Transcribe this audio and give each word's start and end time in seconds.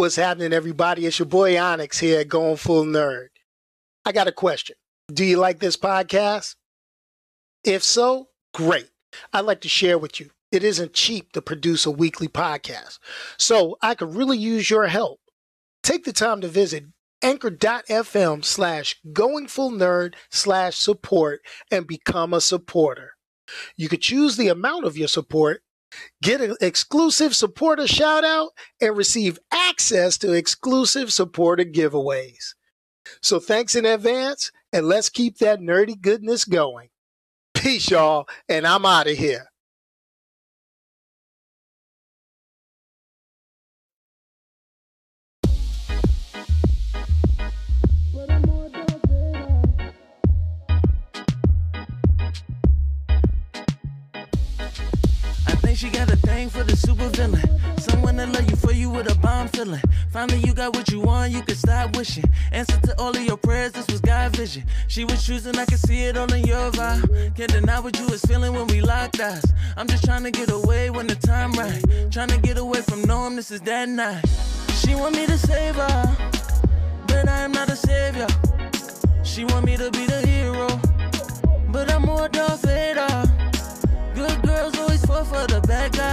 What's 0.00 0.16
happening, 0.16 0.54
everybody? 0.54 1.04
It's 1.04 1.18
your 1.18 1.26
boy 1.26 1.60
Onyx 1.60 1.98
here, 1.98 2.24
going 2.24 2.56
full 2.56 2.86
nerd. 2.86 3.26
I 4.06 4.12
got 4.12 4.28
a 4.28 4.32
question. 4.32 4.76
Do 5.12 5.26
you 5.26 5.36
like 5.36 5.58
this 5.58 5.76
podcast? 5.76 6.56
If 7.64 7.82
so, 7.82 8.28
great. 8.54 8.88
I'd 9.34 9.44
like 9.44 9.60
to 9.60 9.68
share 9.68 9.98
with 9.98 10.18
you. 10.18 10.30
It 10.50 10.64
isn't 10.64 10.94
cheap 10.94 11.32
to 11.32 11.42
produce 11.42 11.84
a 11.84 11.90
weekly 11.90 12.28
podcast, 12.28 12.98
so 13.36 13.76
I 13.82 13.94
could 13.94 14.14
really 14.14 14.38
use 14.38 14.70
your 14.70 14.86
help. 14.86 15.20
Take 15.82 16.04
the 16.04 16.14
time 16.14 16.40
to 16.40 16.48
visit 16.48 16.84
anchor.fm 17.20 18.42
slash 18.42 18.96
going 19.12 19.48
full 19.48 19.70
nerd 19.70 20.14
slash 20.30 20.78
support 20.78 21.42
and 21.70 21.86
become 21.86 22.32
a 22.32 22.40
supporter. 22.40 23.16
You 23.76 23.90
could 23.90 24.00
choose 24.00 24.38
the 24.38 24.48
amount 24.48 24.86
of 24.86 24.96
your 24.96 25.08
support 25.08 25.62
Get 26.22 26.40
an 26.40 26.56
exclusive 26.60 27.34
supporter 27.34 27.86
shout 27.86 28.24
out 28.24 28.50
and 28.80 28.96
receive 28.96 29.38
access 29.52 30.16
to 30.18 30.32
exclusive 30.32 31.12
supporter 31.12 31.64
giveaways. 31.64 32.54
So 33.22 33.40
thanks 33.40 33.74
in 33.74 33.84
advance, 33.84 34.52
and 34.72 34.86
let's 34.86 35.08
keep 35.08 35.38
that 35.38 35.60
nerdy 35.60 36.00
goodness 36.00 36.44
going. 36.44 36.88
Peace, 37.54 37.90
y'all, 37.90 38.28
and 38.48 38.66
I'm 38.66 38.86
out 38.86 39.08
of 39.08 39.16
here. 39.16 39.49
Super 56.80 57.08
villain. 57.10 57.42
Someone 57.78 58.16
that 58.16 58.28
love 58.32 58.48
you 58.50 58.56
for 58.56 58.72
you 58.72 58.90
with 58.90 59.10
a 59.10 59.14
bomb 59.18 59.48
feeling. 59.48 59.82
Finally, 60.12 60.40
you 60.40 60.52
got 60.54 60.74
what 60.74 60.90
you 60.90 61.00
want, 61.00 61.32
you 61.32 61.42
can 61.42 61.54
stop 61.54 61.96
wishing. 61.96 62.24
Answer 62.52 62.78
to 62.80 62.98
all 63.00 63.10
of 63.10 63.22
your 63.22 63.36
prayers, 63.36 63.72
this 63.72 63.86
was 63.88 64.00
God 64.00 64.34
vision. 64.36 64.64
She 64.88 65.04
was 65.04 65.24
choosing, 65.24 65.56
I 65.58 65.64
can 65.66 65.78
see 65.78 66.04
it 66.04 66.16
all 66.16 66.32
in 66.32 66.44
your 66.44 66.70
vibe. 66.72 67.36
Can't 67.36 67.52
deny 67.52 67.80
what 67.80 67.98
you 67.98 68.06
was 68.06 68.22
feeling 68.22 68.54
when 68.54 68.66
we 68.68 68.80
locked 68.80 69.20
eyes. 69.20 69.44
I'm 69.76 69.86
just 69.86 70.04
trying 70.04 70.24
to 70.24 70.30
get 70.30 70.50
away 70.50 70.90
when 70.90 71.06
the 71.06 71.14
time 71.14 71.52
right. 71.52 71.82
Trying 72.10 72.28
to 72.28 72.38
get 72.38 72.58
away 72.58 72.80
from 72.82 73.02
knowing 73.02 73.36
this 73.36 73.50
is 73.50 73.60
that 73.62 73.88
night. 73.88 74.24
She 74.80 74.94
want 74.94 75.14
me 75.14 75.26
to 75.26 75.38
save 75.38 75.76
her, 75.76 76.16
but 77.06 77.28
I 77.28 77.42
am 77.42 77.52
not 77.52 77.68
a 77.68 77.76
savior. 77.76 78.26
She 79.22 79.44
want 79.44 79.64
me 79.66 79.76
to 79.76 79.90
be 79.90 80.06
the 80.06 80.26
hero, 80.26 80.68
but 81.70 81.92
I'm 81.92 82.02
more 82.02 82.28
Darth 82.28 82.62
Vader. 82.62 83.24
Good 84.14 84.42
girls 84.42 84.76
always 84.78 85.04
fall 85.06 85.24
for 85.24 85.46
the 85.46 85.60
bad 85.66 85.92
guy. 85.92 86.09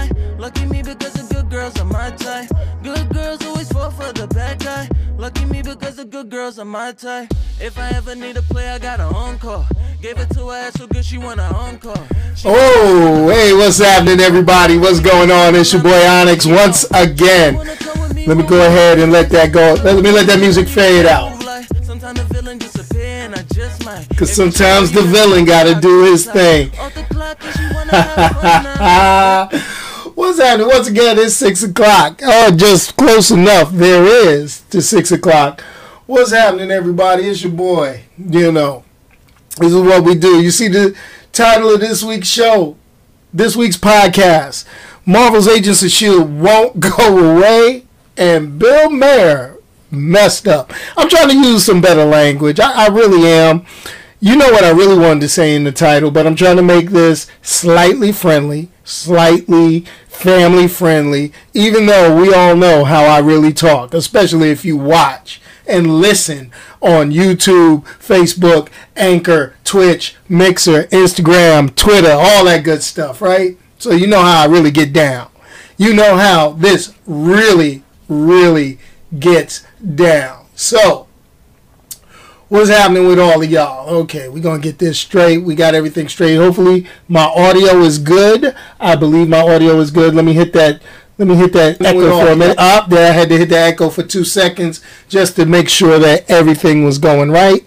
Good 6.58 6.64
girls 6.64 6.66
are 6.66 6.66
my 6.66 6.92
type. 6.92 7.34
If 7.60 7.78
I 7.78 7.90
ever 7.96 8.16
need 8.16 8.38
a 8.38 8.42
play, 8.42 8.70
I 8.70 8.80
got 8.80 9.00
a 9.00 9.04
encore. 9.04 9.66
Gave 10.02 10.18
it 10.20 10.30
to 10.32 10.48
her 10.48 10.56
ass 10.56 10.74
so 10.74 10.88
good 10.88 11.06
she 11.06 11.18
want 11.18 11.40
an 11.40 11.54
encore. 11.54 12.08
She 12.36 12.48
Oh, 12.48 13.30
hey, 13.30 13.54
what's 13.54 13.80
happening, 13.80 14.20
everybody? 14.20 14.78
What's 14.78 15.00
going 15.00 15.32
on? 15.32 15.56
It's 15.56 15.74
your 15.74 15.82
boy 15.82 16.08
Onyx 16.08 16.46
once 16.46 16.86
again. 16.92 17.58
Let 18.28 18.38
me 18.38 18.44
go 18.44 18.66
ahead 18.66 19.00
and 19.00 19.12
let 19.12 19.30
that 19.30 19.52
go. 19.52 19.76
Let 19.84 20.04
me 20.04 20.12
let 20.12 20.28
that 20.28 20.40
music 20.40 20.68
fade 20.68 21.06
out. 21.06 21.36
Sometimes 21.84 22.20
the 22.20 22.34
villain 22.34 22.58
disappear 22.58 23.06
and 23.06 23.36
I 23.36 23.42
just 23.54 23.86
might. 23.86 24.08
Cause 24.18 24.34
sometimes 24.34 24.92
the 24.92 25.02
villain 25.02 25.46
gotta 25.46 25.80
do 25.80 26.04
his 26.04 26.26
thing. 26.26 26.72
Off 26.80 26.94
the 26.94 27.04
clock 27.04 27.40
'cause 27.40 27.60
you 27.60 27.74
wanna 27.74 28.02
have 28.02 28.42
fun 28.42 28.64
now. 28.64 29.50
What's 30.16 30.40
happening? 30.40 30.68
Once 30.68 30.88
again, 30.88 31.18
it's 31.20 31.36
six 31.36 31.64
o'clock. 31.64 32.22
Oh, 32.24 32.52
just 32.52 32.98
close 32.98 33.32
enough. 33.32 33.72
There 33.72 34.04
is 34.06 34.62
to 34.72 34.82
six 34.82 35.12
o'clock. 35.12 35.64
What's 36.08 36.32
happening, 36.32 36.72
everybody? 36.72 37.24
It's 37.24 37.44
your 37.44 37.52
boy. 37.52 38.04
You 38.18 38.50
know, 38.50 38.86
this 39.58 39.74
is 39.74 39.82
what 39.82 40.06
we 40.06 40.16
do. 40.16 40.42
You 40.42 40.52
see 40.52 40.70
the 40.70 40.96
title 41.34 41.70
of 41.70 41.82
this 41.82 42.02
week's 42.02 42.30
show, 42.30 42.78
this 43.34 43.58
week's 43.58 43.76
podcast. 43.76 44.64
Marvel's 45.06 45.50
Agents 45.50 45.84
of 45.84 45.92
Shield 45.92 46.40
won't 46.40 46.80
go 46.98 47.36
away, 47.36 47.88
and 48.16 48.58
Bill 48.58 48.90
Maher 48.90 49.58
messed 49.92 50.48
up. 50.48 50.72
I'm 50.96 51.10
trying 51.10 51.28
to 51.28 51.36
use 51.36 51.66
some 51.66 51.82
better 51.82 52.06
language. 52.06 52.62
I, 52.62 52.86
I 52.86 52.88
really 52.88 53.28
am. 53.28 53.66
You 54.22 54.38
know 54.38 54.50
what 54.50 54.64
I 54.64 54.70
really 54.70 54.98
wanted 54.98 55.20
to 55.20 55.30
say 55.30 55.56
in 55.56 55.66
the 55.66 55.74
title, 55.74 56.10
but 56.10 56.26
I'm 56.26 56.38
trying 56.38 56.56
to 56.56 56.64
make 56.64 56.92
this 56.92 57.28
slightly 57.42 58.14
friendly, 58.14 58.70
slightly 58.86 59.82
family 60.08 60.70
friendly, 60.70 61.34
even 61.54 61.86
though 61.86 62.16
we 62.16 62.34
all 62.34 62.56
know 62.56 62.86
how 62.86 63.04
I 63.04 63.20
really 63.20 63.52
talk, 63.52 63.94
especially 63.94 64.52
if 64.52 64.64
you 64.64 64.78
watch 64.78 65.42
and 65.68 66.00
listen 66.00 66.52
on 66.82 67.12
YouTube, 67.12 67.84
Facebook, 68.00 68.70
Anchor, 68.96 69.56
Twitch, 69.64 70.16
Mixer, 70.30 70.84
Instagram, 70.86 71.76
Twitter, 71.76 72.12
all 72.12 72.46
that 72.46 72.64
good 72.64 72.84
stuff, 72.84 73.22
right? 73.22 73.58
So 73.78 73.92
you 73.92 74.08
know 74.08 74.22
how 74.22 74.42
I 74.42 74.46
really 74.46 74.72
get 74.72 74.94
down. 74.94 75.30
You 75.78 75.94
know 75.94 76.18
how 76.18 76.52
this 76.52 76.94
really, 77.06 77.84
really 78.10 78.80
gets 79.20 79.66
down. 79.96 80.46
So, 80.56 81.08
what's 82.48 82.70
happening 82.70 83.08
with 83.08 83.20
all 83.20 83.44
of 83.44 83.50
y'all? 83.52 83.88
Okay, 84.02 84.28
we're 84.28 84.42
gonna 84.42 84.60
get 84.60 84.80
this 84.80 84.98
straight. 84.98 85.40
We 85.40 85.54
got 85.54 85.76
everything 85.76 86.10
straight. 86.10 86.36
Hopefully, 86.36 86.88
my 87.08 87.26
audio 87.26 87.82
is 87.82 88.00
good. 88.00 88.56
I 88.80 88.96
believe 88.96 89.30
my 89.30 89.42
audio 89.42 89.80
is 89.80 89.92
good. 89.92 90.16
Let 90.16 90.26
me 90.26 90.34
hit 90.34 90.54
that. 90.54 90.82
Let 91.18 91.28
me 91.28 91.36
hit 91.36 91.54
that 91.54 91.82
echo 91.82 92.20
for 92.20 92.32
a 92.32 92.36
minute. 92.36 92.60
Up 92.60 92.90
there, 92.90 93.10
I 93.10 93.14
had 93.14 93.30
to 93.30 93.38
hit 93.38 93.50
the 93.50 93.58
echo 93.58 93.90
for 93.90 94.04
two 94.04 94.24
seconds 94.24 94.84
just 95.08 95.36
to 95.38 95.46
make 95.46 95.68
sure 95.68 95.98
that 95.98 96.30
everything 96.30 96.84
was 96.86 97.00
going 97.00 97.32
right. 97.32 97.66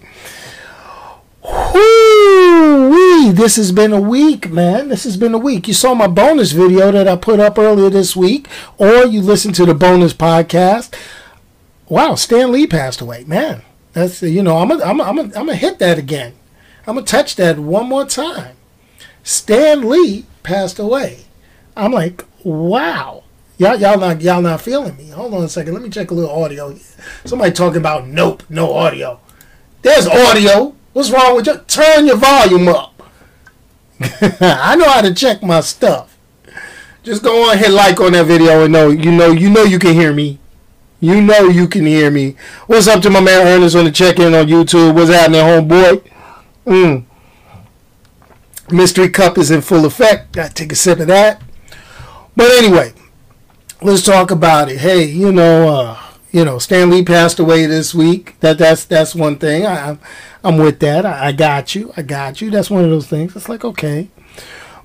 Whoo-wee, 1.43 3.31
this 3.31 3.57
has 3.57 3.71
been 3.71 3.91
a 3.91 3.99
week, 3.99 4.49
man. 4.49 4.87
This 4.89 5.03
has 5.03 5.17
been 5.17 5.33
a 5.33 5.39
week. 5.39 5.67
You 5.67 5.73
saw 5.73 5.93
my 5.93 6.07
bonus 6.07 6.53
video 6.53 6.91
that 6.91 7.07
I 7.07 7.15
put 7.17 7.39
up 7.39 7.57
earlier 7.57 7.89
this 7.89 8.15
week, 8.15 8.47
or 8.77 9.05
you 9.05 9.21
listened 9.21 9.55
to 9.55 9.65
the 9.65 9.73
bonus 9.73 10.13
podcast. 10.13 10.93
Wow, 11.89 12.15
Stan 12.15 12.51
Lee 12.53 12.67
passed 12.67 13.01
away, 13.01 13.25
man. 13.25 13.63
That's 13.93 14.21
you 14.21 14.41
know 14.41 14.59
I'm 14.59 14.69
gonna 14.69 14.85
I'm 14.85 14.97
gonna 14.97 15.23
I'm 15.23 15.31
gonna 15.31 15.55
hit 15.55 15.79
that 15.79 15.97
again. 15.97 16.33
I'm 16.87 16.95
gonna 16.95 17.05
touch 17.05 17.35
that 17.35 17.59
one 17.59 17.89
more 17.89 18.05
time. 18.05 18.55
Stan 19.23 19.89
Lee 19.89 20.25
passed 20.43 20.79
away. 20.79 21.25
I'm 21.75 21.91
like, 21.91 22.23
wow. 22.43 23.23
Y'all, 23.61 23.75
y'all 23.75 23.99
not 23.99 24.19
y'all 24.21 24.41
not 24.41 24.59
feeling 24.59 24.97
me. 24.97 25.09
Hold 25.09 25.35
on 25.35 25.43
a 25.43 25.47
second. 25.47 25.73
Let 25.73 25.83
me 25.83 25.89
check 25.91 26.09
a 26.09 26.15
little 26.15 26.31
audio. 26.31 26.75
Somebody 27.25 27.51
talking 27.51 27.77
about 27.77 28.07
nope, 28.07 28.41
no 28.49 28.73
audio. 28.73 29.19
There's 29.83 30.07
audio. 30.07 30.75
What's 30.93 31.11
wrong 31.11 31.35
with 31.35 31.45
you? 31.45 31.57
Turn 31.67 32.07
your 32.07 32.17
volume 32.17 32.67
up. 32.69 33.03
I 34.41 34.75
know 34.75 34.89
how 34.89 35.01
to 35.01 35.13
check 35.13 35.43
my 35.43 35.61
stuff. 35.61 36.17
Just 37.03 37.21
go 37.21 37.51
on, 37.51 37.59
hit 37.59 37.69
like 37.69 38.01
on 38.01 38.13
that 38.13 38.25
video, 38.25 38.63
and 38.63 38.73
know 38.73 38.89
you 38.89 39.11
know 39.11 39.29
you 39.29 39.47
know 39.47 39.61
you 39.61 39.77
can 39.77 39.93
hear 39.93 40.11
me. 40.11 40.39
You 40.99 41.21
know 41.21 41.47
you 41.47 41.67
can 41.67 41.85
hear 41.85 42.09
me. 42.09 42.37
What's 42.65 42.87
up 42.87 43.03
to 43.03 43.11
my 43.11 43.21
man 43.21 43.45
Ernest 43.45 43.75
on 43.75 43.85
the 43.85 43.91
check 43.91 44.17
in 44.17 44.33
on 44.33 44.47
YouTube? 44.47 44.95
What's 44.95 45.11
happening, 45.11 45.41
homeboy? 45.41 46.11
Mm. 46.65 47.05
Mystery 48.71 49.09
cup 49.09 49.37
is 49.37 49.51
in 49.51 49.61
full 49.61 49.85
effect. 49.85 50.31
Gotta 50.31 50.51
take 50.51 50.71
a 50.71 50.75
sip 50.75 50.99
of 50.99 51.05
that. 51.05 51.43
But 52.35 52.49
anyway, 52.53 52.93
let's 53.81 54.03
talk 54.03 54.31
about 54.31 54.69
it. 54.69 54.79
Hey, 54.79 55.05
you 55.05 55.31
know, 55.31 55.69
uh, 55.69 55.99
you 56.31 56.45
know, 56.45 56.59
Stan 56.59 56.89
Lee 56.89 57.03
passed 57.03 57.39
away 57.39 57.65
this 57.65 57.93
week. 57.93 58.39
That 58.39 58.57
that's 58.57 58.85
that's 58.85 59.15
one 59.15 59.37
thing. 59.37 59.65
I, 59.65 59.89
I'm 59.89 59.99
I'm 60.43 60.57
with 60.57 60.79
that. 60.79 61.05
I, 61.05 61.27
I 61.27 61.31
got 61.31 61.75
you. 61.75 61.93
I 61.97 62.01
got 62.01 62.41
you. 62.41 62.49
That's 62.49 62.69
one 62.69 62.83
of 62.83 62.89
those 62.89 63.07
things. 63.07 63.35
It's 63.35 63.49
like 63.49 63.65
okay. 63.65 64.09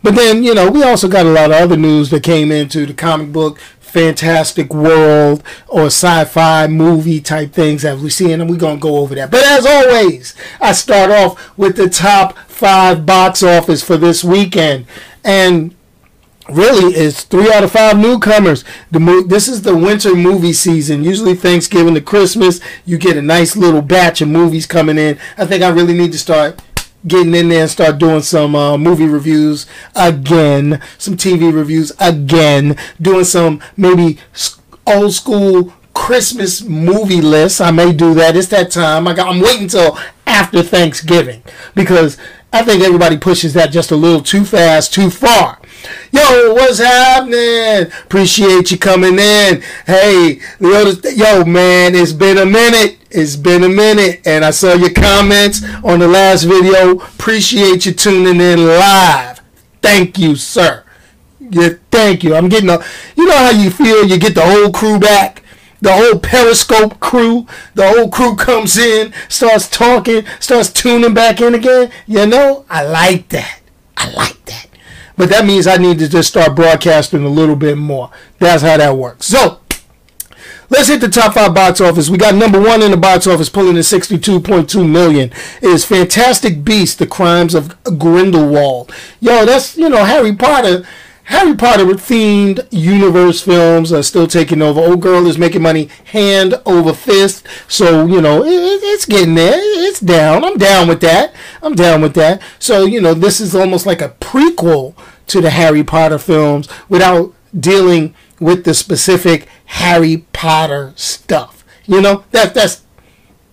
But 0.03 0.15
then, 0.15 0.45
you 0.45 0.55
know, 0.55 0.71
we 0.71 0.85
also 0.85 1.09
got 1.09 1.27
a 1.27 1.31
lot 1.31 1.51
of 1.51 1.57
other 1.57 1.77
news 1.77 2.11
that 2.11 2.23
came 2.23 2.53
into 2.53 2.87
the 2.87 2.95
comic 2.95 3.33
book 3.33 3.59
fantastic 3.81 4.75
world 4.75 5.43
or 5.69 5.87
sci-fi 5.87 6.67
movie 6.67 7.21
type 7.21 7.53
things 7.53 7.85
as 7.85 8.03
we 8.03 8.11
see, 8.11 8.31
and 8.31 8.49
we're 8.51 8.57
gonna 8.57 8.79
go 8.79 8.99
over 8.99 9.15
that. 9.15 9.31
But 9.31 9.45
as 9.45 9.65
always, 9.65 10.35
I 10.61 10.73
start 10.73 11.11
off 11.11 11.57
with 11.57 11.77
the 11.77 11.89
top 11.89 12.37
five 12.47 13.07
box 13.07 13.43
office 13.43 13.83
for 13.83 13.97
this 13.97 14.23
weekend, 14.23 14.87
and 15.25 15.75
really 16.49 16.95
it's 16.95 17.23
three 17.25 17.53
out 17.53 17.65
of 17.65 17.73
five 17.73 17.99
newcomers. 17.99 18.65
The 18.91 19.01
mo- 19.01 19.23
this 19.23 19.49
is 19.49 19.63
the 19.63 19.77
winter 19.77 20.15
movie 20.15 20.53
season. 20.53 21.05
Usually 21.05 21.35
Thanksgiving 21.35 21.95
to 21.95 22.01
Christmas, 22.01 22.61
you 22.85 22.99
get 22.99 23.17
a 23.17 23.23
nice 23.23 23.57
little 23.57 23.83
batch 23.83 24.21
of 24.21 24.29
movies 24.29 24.67
coming 24.67 24.99
in. 24.99 25.19
I 25.37 25.47
think 25.47 25.63
I 25.63 25.69
really 25.69 25.95
need 25.95 26.13
to 26.13 26.19
start 26.19 26.61
getting 27.07 27.35
in 27.35 27.49
there 27.49 27.63
and 27.63 27.71
start 27.71 27.99
doing 27.99 28.23
some 28.23 28.55
uh, 28.55 28.77
movie 28.77 29.07
reviews 29.07 29.67
again, 29.95 30.83
some 30.99 31.17
TV 31.17 31.53
reviews 31.53 31.93
again, 32.01 32.77
doing 33.01 33.25
some 33.25 33.63
maybe 33.77 34.19
old 34.87 35.13
school 35.13 35.73
Christmas 35.95 36.63
movie 36.63 37.21
lists. 37.21 37.61
I 37.61 37.71
may 37.71 37.93
do 37.93 38.15
that. 38.15 38.37
It's 38.37 38.49
that 38.49 38.71
time. 38.71 39.09
I 39.09 39.15
got, 39.15 39.29
I'm 39.29 39.41
waiting 39.41 39.65
until 39.65 39.99
after 40.27 40.63
Thanksgiving 40.63 41.43
because 41.75 42.19
I 42.57 42.63
think 42.63 42.83
everybody 42.83 43.19
pushes 43.19 43.53
that 43.53 43.71
just 43.71 43.91
a 43.91 43.97
little 43.97 44.23
too 44.23 44.43
fast, 44.43 44.95
too 44.95 45.11
far. 45.11 45.59
Yo, 46.11 46.55
what's 46.55 46.79
happening? 46.79 47.93
Appreciate 48.05 48.71
you 48.71 48.79
coming 48.79 49.19
in. 49.19 49.63
Hey, 49.85 50.41
yo, 50.59 51.45
man, 51.45 51.95
it's 51.95 52.15
been 52.15 52.39
a 52.39 52.47
minute. 52.47 52.97
It's 53.11 53.37
been 53.37 53.63
a 53.63 53.69
minute, 53.69 54.23
and 54.25 54.43
I 54.43 54.53
saw 54.53 54.73
your 54.73 54.91
comments 54.95 55.63
on 55.85 55.99
the 55.99 56.09
last 56.09 56.45
video. 56.45 56.93
Appreciate 56.93 57.85
you 57.85 57.93
tuning 57.93 58.41
in 58.41 58.67
live. 58.67 59.43
Thank 59.83 60.17
you, 60.17 60.35
sir. 60.35 60.83
Yeah, 61.39 61.75
thank 61.91 62.25
you. 62.25 62.35
I'm 62.35 62.49
getting 62.49 62.71
a. 62.71 62.83
You 63.17 63.27
know 63.27 63.37
how 63.37 63.51
you 63.51 63.69
feel? 63.69 64.07
You 64.07 64.19
get 64.19 64.35
the 64.35 64.47
whole 64.47 64.73
crew 64.73 64.99
back 64.99 65.43
the 65.87 65.93
whole 65.93 66.19
Periscope 66.19 66.99
crew, 66.99 67.47
the 67.75 67.89
whole 67.89 68.11
crew 68.11 68.35
comes 68.35 68.77
in, 68.77 69.13
starts 69.29 69.69
talking, 69.69 70.25
starts 70.41 70.73
tuning 70.73 71.15
back 71.15 71.41
in 71.41 71.55
again. 71.55 71.93
You 72.09 72.27
know, 72.27 72.67
I 72.69 72.85
like 72.85 73.29
that. 73.29 73.61
I 73.97 74.11
like 74.11 74.45
that. 74.47 74.67
But 75.17 75.29
that 75.29 75.47
means 75.47 75.69
I 75.69 75.77
need 75.77 76.01
to 76.01 76.09
just 76.09 76.31
start 76.31 76.57
broadcasting 76.57 77.23
a 77.23 77.29
little 77.29 77.55
bit 77.55 77.79
more. 77.79 78.11
That's 78.41 78.65
how 78.65 78.77
that 78.79 78.97
works. 78.97 79.27
So, 79.27 79.61
let's 80.71 80.89
hit 80.89 81.01
the 81.01 81.09
top 81.09 81.35
five 81.35 81.55
box 81.55 81.81
office. 81.81 82.11
We 82.11 82.19
got 82.19 82.35
number 82.35 82.61
one 82.61 82.83
in 82.83 82.91
the 82.91 82.97
box 82.97 83.29
office, 83.29 83.49
pulling 83.49 83.77
in 83.77 83.83
62.2 83.83 84.91
million. 84.91 85.31
It 85.63 85.69
is 85.69 85.85
Fantastic 85.85 86.65
Beasts: 86.65 86.97
The 86.97 87.07
Crimes 87.07 87.55
of 87.55 87.81
Grindelwald. 87.85 88.93
Yo, 89.21 89.47
that's 89.47 89.77
you 89.77 89.89
know 89.89 90.05
Harry 90.05 90.35
Potter 90.35 90.85
Harry 91.27 91.57
Potter 91.57 91.85
themed 91.85 92.67
universe 92.71 93.43
films 93.43 93.93
are 93.93 94.05
still 94.05 94.29
taking 94.29 94.63
over. 94.63 94.81
Old 94.81 95.03
girl 95.03 95.27
is 95.27 95.37
making 95.37 95.63
money 95.63 95.89
hand 96.07 96.55
over 96.65 96.93
fist. 96.93 97.47
So, 97.67 98.07
you 98.07 98.21
know, 98.21 98.45
it, 98.45 98.51
it's 98.51 99.07
getting 99.07 99.35
there. 99.35 99.59
It's 99.59 99.99
down. 99.99 100.45
I'm 100.45 100.57
down 100.57 100.87
with 100.87 101.01
that. 101.01 101.35
I'm 101.63 101.75
down 101.75 102.01
with 102.01 102.15
that. 102.15 102.41
So, 102.61 102.85
you 102.85 103.01
know, 103.01 103.13
this 103.13 103.41
is 103.41 103.57
almost 103.57 103.87
like 103.87 104.01
a 104.01 104.11
prequel 104.21 104.95
to 105.27 105.41
the 105.41 105.51
Harry 105.51 105.83
Potter 105.83 106.19
films 106.19 106.69
without 106.89 107.35
dealing 107.59 108.15
with 108.39 108.65
the 108.65 108.75
specific 108.75 109.49
Harry 109.67 110.19
Potter 110.33 110.93
stuff. 110.95 111.65
You 111.87 112.01
know, 112.01 112.25
that 112.31 112.55
that's 112.55 112.83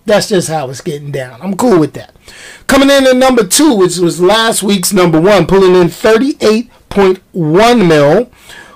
that's 0.06 0.28
just 0.28 0.48
how 0.48 0.68
it's 0.70 0.80
getting 0.80 1.10
down. 1.10 1.40
I'm 1.42 1.56
cool 1.56 1.80
with 1.80 1.94
that. 1.94 2.14
Coming 2.66 2.90
in 2.90 3.06
at 3.06 3.16
number 3.16 3.44
two, 3.44 3.74
which 3.74 3.96
was 3.98 4.20
last 4.20 4.62
week's 4.62 4.92
number 4.92 5.20
one, 5.20 5.46
pulling 5.46 5.74
in 5.74 5.88
38 5.88 6.70
1.1 6.94 7.88
mil, 7.88 8.30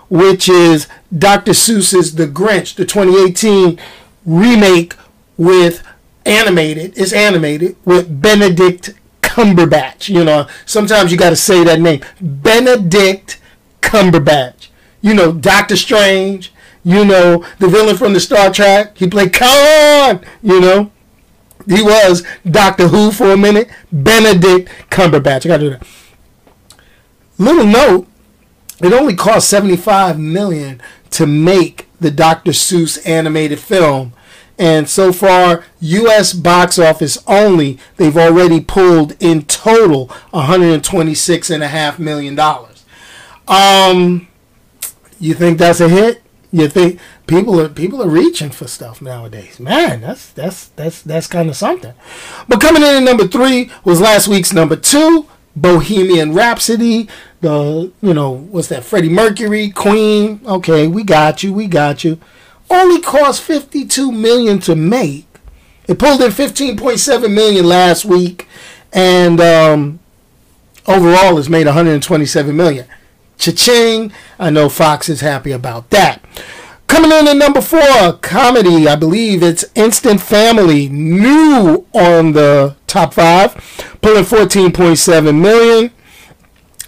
which 0.08 0.48
is 0.48 0.88
Dr. 1.16 1.52
Seuss's 1.52 2.16
The 2.16 2.26
Grinch, 2.26 2.74
the 2.74 2.84
2018 2.84 3.78
remake 4.26 4.94
with 5.36 5.82
animated. 6.26 6.98
It's 6.98 7.12
animated 7.12 7.76
with 7.84 8.20
Benedict 8.20 8.94
Cumberbatch. 9.22 10.08
You 10.08 10.24
know, 10.24 10.48
sometimes 10.66 11.12
you 11.12 11.18
got 11.18 11.30
to 11.30 11.36
say 11.36 11.62
that 11.64 11.80
name, 11.80 12.00
Benedict 12.20 13.40
Cumberbatch. 13.82 14.68
You 15.00 15.14
know, 15.14 15.32
Doctor 15.32 15.76
Strange. 15.76 16.52
You 16.84 17.04
know, 17.04 17.44
the 17.58 17.68
villain 17.68 17.96
from 17.96 18.14
the 18.14 18.20
Star 18.20 18.50
Trek. 18.52 18.96
He 18.96 19.08
played 19.08 19.32
Khan. 19.32 20.24
You 20.42 20.60
know, 20.60 20.90
he 21.66 21.82
was 21.82 22.24
Doctor 22.48 22.88
Who 22.88 23.10
for 23.12 23.30
a 23.30 23.36
minute. 23.36 23.68
Benedict 23.92 24.70
Cumberbatch. 24.88 25.44
I 25.44 25.48
got 25.48 25.56
to 25.58 25.64
do 25.64 25.70
that. 25.70 25.86
Little 27.38 27.66
note, 27.66 28.06
it 28.82 28.92
only 28.92 29.14
cost 29.14 29.48
75 29.48 30.18
million 30.18 30.80
to 31.10 31.26
make 31.26 31.88
the 32.00 32.10
Dr. 32.10 32.52
Seuss 32.52 33.04
animated 33.06 33.58
film. 33.58 34.12
And 34.58 34.88
so 34.88 35.12
far, 35.12 35.64
US 35.80 36.32
box 36.32 36.78
office 36.78 37.18
only, 37.28 37.78
they've 37.96 38.16
already 38.16 38.60
pulled 38.60 39.14
in 39.22 39.44
total 39.44 40.08
$126.5 40.32 41.98
million. 42.00 42.38
Um, 43.46 44.28
you 45.20 45.34
think 45.34 45.58
that's 45.58 45.80
a 45.80 45.88
hit? 45.88 46.22
You 46.50 46.68
think 46.68 46.98
people 47.26 47.60
are 47.60 47.68
people 47.68 48.02
are 48.02 48.08
reaching 48.08 48.50
for 48.50 48.66
stuff 48.66 49.02
nowadays? 49.02 49.60
Man, 49.60 50.00
that's 50.00 50.30
that's 50.32 50.68
that's 50.68 51.02
that's 51.02 51.26
kind 51.26 51.50
of 51.50 51.56
something. 51.56 51.92
But 52.48 52.60
coming 52.60 52.82
in 52.82 52.88
at 52.88 53.02
number 53.02 53.28
three 53.28 53.70
was 53.84 54.00
last 54.00 54.28
week's 54.28 54.52
number 54.52 54.76
two, 54.76 55.26
Bohemian 55.60 56.34
Rhapsody, 56.34 57.08
the 57.40 57.92
you 58.00 58.14
know 58.14 58.30
what's 58.30 58.68
that? 58.68 58.84
Freddie 58.84 59.08
Mercury, 59.08 59.70
Queen. 59.70 60.40
Okay, 60.46 60.86
we 60.86 61.02
got 61.02 61.42
you, 61.42 61.52
we 61.52 61.66
got 61.66 62.04
you. 62.04 62.18
Only 62.70 63.00
cost 63.00 63.42
52 63.42 64.12
million 64.12 64.58
to 64.60 64.74
make. 64.74 65.26
It 65.86 65.98
pulled 65.98 66.20
in 66.20 66.30
15.7 66.30 67.32
million 67.32 67.64
last 67.64 68.04
week, 68.04 68.46
and 68.92 69.40
um, 69.40 70.00
overall 70.86 71.38
it's 71.38 71.48
made 71.48 71.66
127 71.66 72.54
million. 72.54 72.86
Cha-ching! 73.38 74.12
I 74.38 74.50
know 74.50 74.68
Fox 74.68 75.08
is 75.08 75.20
happy 75.20 75.52
about 75.52 75.90
that. 75.90 76.22
Coming 76.88 77.12
in 77.12 77.28
at 77.28 77.36
number 77.36 77.60
four, 77.60 78.14
comedy. 78.22 78.88
I 78.88 78.96
believe 78.96 79.42
it's 79.42 79.64
Instant 79.74 80.20
Family, 80.20 80.88
new 80.88 81.86
on 81.92 82.32
the 82.32 82.76
top 82.86 83.14
five, 83.14 83.54
pulling 84.00 84.24
14.7 84.24 85.40
million. 85.40 85.92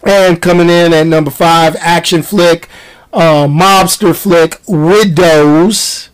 And 0.02 0.40
coming 0.40 0.70
in 0.70 0.94
at 0.94 1.06
number 1.06 1.30
five, 1.30 1.76
action 1.78 2.22
flick, 2.22 2.68
uh, 3.12 3.46
mobster 3.46 4.16
flick, 4.16 4.60
Widows, 4.66 6.08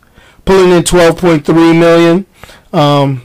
pulling 0.44 0.72
in 0.72 0.82
12.3 0.82 1.78
million. 1.78 2.26
Um, 2.72 3.22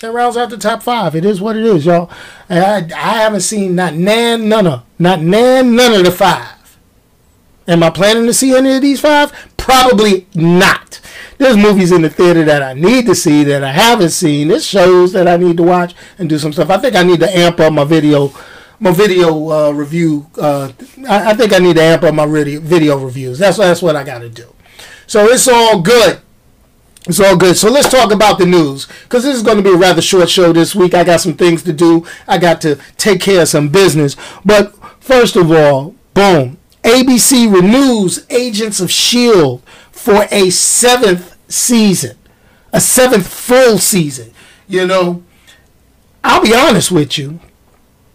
that 0.00 0.12
rounds 0.12 0.36
out 0.36 0.50
the 0.50 0.58
top 0.58 0.82
five. 0.82 1.14
It 1.14 1.24
is 1.24 1.40
what 1.40 1.56
it 1.56 1.64
is, 1.64 1.86
y'all. 1.86 2.10
I, 2.50 2.78
I 2.94 3.18
haven't 3.20 3.40
seen 3.42 3.76
not 3.76 3.94
nan 3.94 4.48
none 4.48 4.66
of, 4.66 4.82
not 4.98 5.20
nan 5.20 5.76
none 5.76 5.94
of 5.94 6.04
the 6.04 6.10
five. 6.10 6.78
Am 7.68 7.82
I 7.82 7.90
planning 7.90 8.26
to 8.26 8.34
see 8.34 8.54
any 8.54 8.74
of 8.74 8.82
these 8.82 9.00
five? 9.00 9.32
Probably 9.66 10.28
not. 10.32 11.00
There's 11.38 11.56
movies 11.56 11.90
in 11.90 12.02
the 12.02 12.08
theater 12.08 12.44
that 12.44 12.62
I 12.62 12.72
need 12.72 13.04
to 13.06 13.16
see 13.16 13.42
that 13.42 13.64
I 13.64 13.72
haven't 13.72 14.10
seen. 14.10 14.46
There's 14.46 14.64
shows 14.64 15.12
that 15.12 15.26
I 15.26 15.36
need 15.36 15.56
to 15.56 15.64
watch 15.64 15.92
and 16.20 16.28
do 16.28 16.38
some 16.38 16.52
stuff. 16.52 16.70
I 16.70 16.78
think 16.78 16.94
I 16.94 17.02
need 17.02 17.18
to 17.18 17.36
amp 17.36 17.58
up 17.58 17.72
my 17.72 17.82
video, 17.82 18.32
my 18.78 18.92
video 18.92 19.50
uh, 19.50 19.72
review. 19.72 20.30
Uh, 20.38 20.70
I, 21.08 21.32
I, 21.32 21.34
think 21.34 21.52
I 21.52 21.58
need 21.58 21.74
to 21.74 21.82
amp 21.82 22.04
up 22.04 22.14
my 22.14 22.26
video, 22.26 22.60
video 22.60 22.96
reviews. 22.96 23.40
That's 23.40 23.56
that's 23.56 23.82
what 23.82 23.96
I 23.96 24.04
got 24.04 24.20
to 24.20 24.28
do. 24.28 24.54
So 25.08 25.24
it's 25.24 25.48
all 25.48 25.80
good. 25.80 26.20
It's 27.08 27.18
all 27.18 27.36
good. 27.36 27.56
So 27.56 27.68
let's 27.68 27.90
talk 27.90 28.12
about 28.12 28.38
the 28.38 28.46
news 28.46 28.86
because 29.02 29.24
this 29.24 29.34
is 29.34 29.42
going 29.42 29.56
to 29.56 29.64
be 29.64 29.74
a 29.74 29.76
rather 29.76 30.00
short 30.00 30.30
show 30.30 30.52
this 30.52 30.76
week. 30.76 30.94
I 30.94 31.02
got 31.02 31.20
some 31.20 31.34
things 31.34 31.64
to 31.64 31.72
do. 31.72 32.06
I 32.28 32.38
got 32.38 32.60
to 32.60 32.76
take 32.98 33.20
care 33.20 33.42
of 33.42 33.48
some 33.48 33.68
business. 33.68 34.14
But 34.44 34.76
first 35.02 35.34
of 35.34 35.50
all, 35.50 35.96
boom. 36.14 36.58
ABC 36.86 37.52
renews 37.52 38.24
Agents 38.30 38.78
of 38.78 38.90
S.H.I.E.L.D. 38.90 39.60
for 39.90 40.26
a 40.30 40.50
seventh 40.50 41.36
season, 41.50 42.16
a 42.72 42.80
seventh 42.80 43.26
full 43.26 43.78
season. 43.78 44.32
You 44.68 44.86
know, 44.86 45.24
I'll 46.22 46.44
be 46.44 46.54
honest 46.54 46.92
with 46.92 47.18
you. 47.18 47.40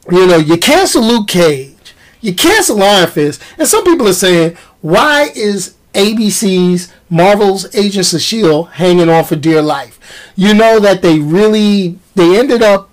You 0.09 0.25
know, 0.25 0.37
you 0.37 0.57
cancel 0.57 1.03
Luke 1.03 1.27
Cage, 1.27 1.93
you 2.21 2.33
cancel 2.33 2.81
Iron 2.81 3.09
Fist, 3.09 3.41
and 3.57 3.67
some 3.67 3.83
people 3.83 4.07
are 4.07 4.13
saying, 4.13 4.55
why 4.79 5.31
is 5.35 5.75
ABC's 5.93 6.93
Marvel's 7.09 7.75
Agents 7.75 8.13
of 8.13 8.19
S.H.I.E.L.D. 8.19 8.69
hanging 8.75 9.09
on 9.09 9.25
for 9.25 9.35
dear 9.35 9.61
life? 9.61 9.99
You 10.37 10.53
know 10.53 10.79
that 10.79 11.01
they 11.01 11.19
really, 11.19 11.99
they 12.15 12.39
ended 12.39 12.63
up, 12.63 12.89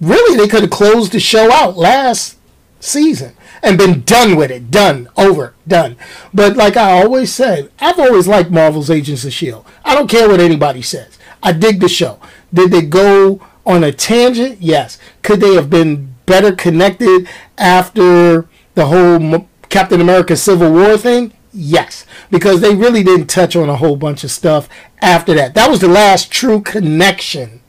really, 0.00 0.36
they 0.36 0.46
could 0.46 0.62
have 0.62 0.70
closed 0.70 1.10
the 1.10 1.18
show 1.18 1.50
out 1.50 1.76
last 1.76 2.37
season 2.80 3.34
and 3.62 3.78
been 3.78 4.02
done 4.02 4.36
with 4.36 4.50
it. 4.50 4.70
Done. 4.70 5.08
Over. 5.16 5.54
Done. 5.66 5.96
But 6.32 6.56
like 6.56 6.76
I 6.76 7.02
always 7.02 7.32
said, 7.32 7.70
I've 7.80 7.98
always 7.98 8.28
liked 8.28 8.50
Marvel's 8.50 8.90
Agents 8.90 9.24
of 9.24 9.28
S.H.I.E.L.D. 9.28 9.68
I 9.84 9.94
don't 9.94 10.10
care 10.10 10.28
what 10.28 10.40
anybody 10.40 10.82
says. 10.82 11.18
I 11.42 11.52
dig 11.52 11.80
the 11.80 11.88
show. 11.88 12.20
Did 12.52 12.70
they 12.70 12.82
go 12.82 13.40
on 13.66 13.84
a 13.84 13.92
tangent? 13.92 14.60
Yes. 14.60 14.98
Could 15.22 15.40
they 15.40 15.54
have 15.54 15.70
been 15.70 16.14
better 16.26 16.52
connected 16.52 17.28
after 17.56 18.48
the 18.74 18.86
whole 18.86 19.48
Captain 19.68 20.00
America 20.00 20.36
Civil 20.36 20.72
War 20.72 20.96
thing? 20.96 21.32
Yes. 21.52 22.06
Because 22.30 22.60
they 22.60 22.74
really 22.74 23.02
didn't 23.02 23.28
touch 23.28 23.56
on 23.56 23.68
a 23.68 23.76
whole 23.76 23.96
bunch 23.96 24.24
of 24.24 24.30
stuff 24.30 24.68
after 25.00 25.34
that. 25.34 25.54
That 25.54 25.70
was 25.70 25.80
the 25.80 25.88
last 25.88 26.30
true 26.30 26.60
connection 26.60 27.60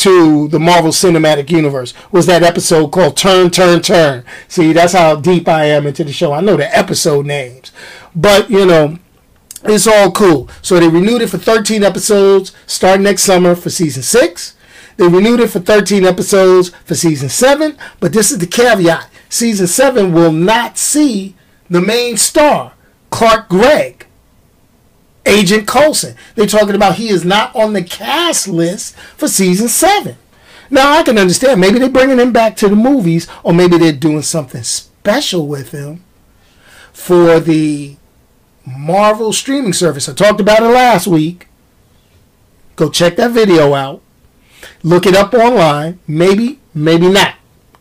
to 0.00 0.48
the 0.48 0.58
Marvel 0.58 0.92
Cinematic 0.92 1.50
Universe 1.50 1.92
was 2.10 2.26
that 2.26 2.42
episode 2.42 2.88
called 2.88 3.16
Turn, 3.16 3.50
Turn, 3.50 3.82
Turn. 3.82 4.24
See, 4.48 4.72
that's 4.72 4.94
how 4.94 5.16
deep 5.16 5.46
I 5.46 5.66
am 5.66 5.86
into 5.86 6.04
the 6.04 6.12
show. 6.12 6.32
I 6.32 6.40
know 6.40 6.56
the 6.56 6.76
episode 6.76 7.26
names. 7.26 7.70
But, 8.14 8.50
you 8.50 8.64
know, 8.64 8.98
it's 9.64 9.86
all 9.86 10.10
cool. 10.10 10.48
So 10.62 10.80
they 10.80 10.88
renewed 10.88 11.22
it 11.22 11.28
for 11.28 11.36
13 11.36 11.82
episodes, 11.82 12.52
starting 12.66 13.04
next 13.04 13.22
summer 13.22 13.54
for 13.54 13.68
season 13.68 14.02
6. 14.02 14.56
They 14.96 15.06
renewed 15.06 15.40
it 15.40 15.50
for 15.50 15.60
13 15.60 16.04
episodes 16.04 16.70
for 16.84 16.94
season 16.94 17.28
7. 17.28 17.76
But 18.00 18.12
this 18.12 18.30
is 18.30 18.38
the 18.38 18.46
caveat 18.46 19.10
season 19.28 19.66
7 19.66 20.12
will 20.12 20.32
not 20.32 20.78
see 20.78 21.36
the 21.68 21.80
main 21.80 22.16
star, 22.16 22.72
Clark 23.10 23.48
Gregg. 23.48 23.99
Agent 25.26 25.66
Coulson. 25.66 26.16
They're 26.34 26.46
talking 26.46 26.74
about 26.74 26.96
he 26.96 27.08
is 27.08 27.24
not 27.24 27.54
on 27.54 27.72
the 27.72 27.82
cast 27.82 28.48
list 28.48 28.96
for 28.96 29.28
season 29.28 29.68
seven. 29.68 30.16
Now 30.70 30.92
I 30.92 31.02
can 31.02 31.18
understand. 31.18 31.60
Maybe 31.60 31.78
they're 31.78 31.88
bringing 31.88 32.18
him 32.18 32.32
back 32.32 32.56
to 32.56 32.68
the 32.68 32.76
movies, 32.76 33.26
or 33.42 33.52
maybe 33.52 33.76
they're 33.76 33.92
doing 33.92 34.22
something 34.22 34.62
special 34.62 35.46
with 35.46 35.72
him 35.72 36.04
for 36.92 37.40
the 37.40 37.96
Marvel 38.66 39.32
streaming 39.32 39.72
service. 39.72 40.08
I 40.08 40.12
talked 40.12 40.40
about 40.40 40.62
it 40.62 40.68
last 40.68 41.06
week. 41.06 41.48
Go 42.76 42.88
check 42.88 43.16
that 43.16 43.32
video 43.32 43.74
out. 43.74 44.00
Look 44.82 45.06
it 45.06 45.14
up 45.14 45.34
online. 45.34 45.98
Maybe, 46.06 46.60
maybe 46.72 47.08
not. 47.08 47.34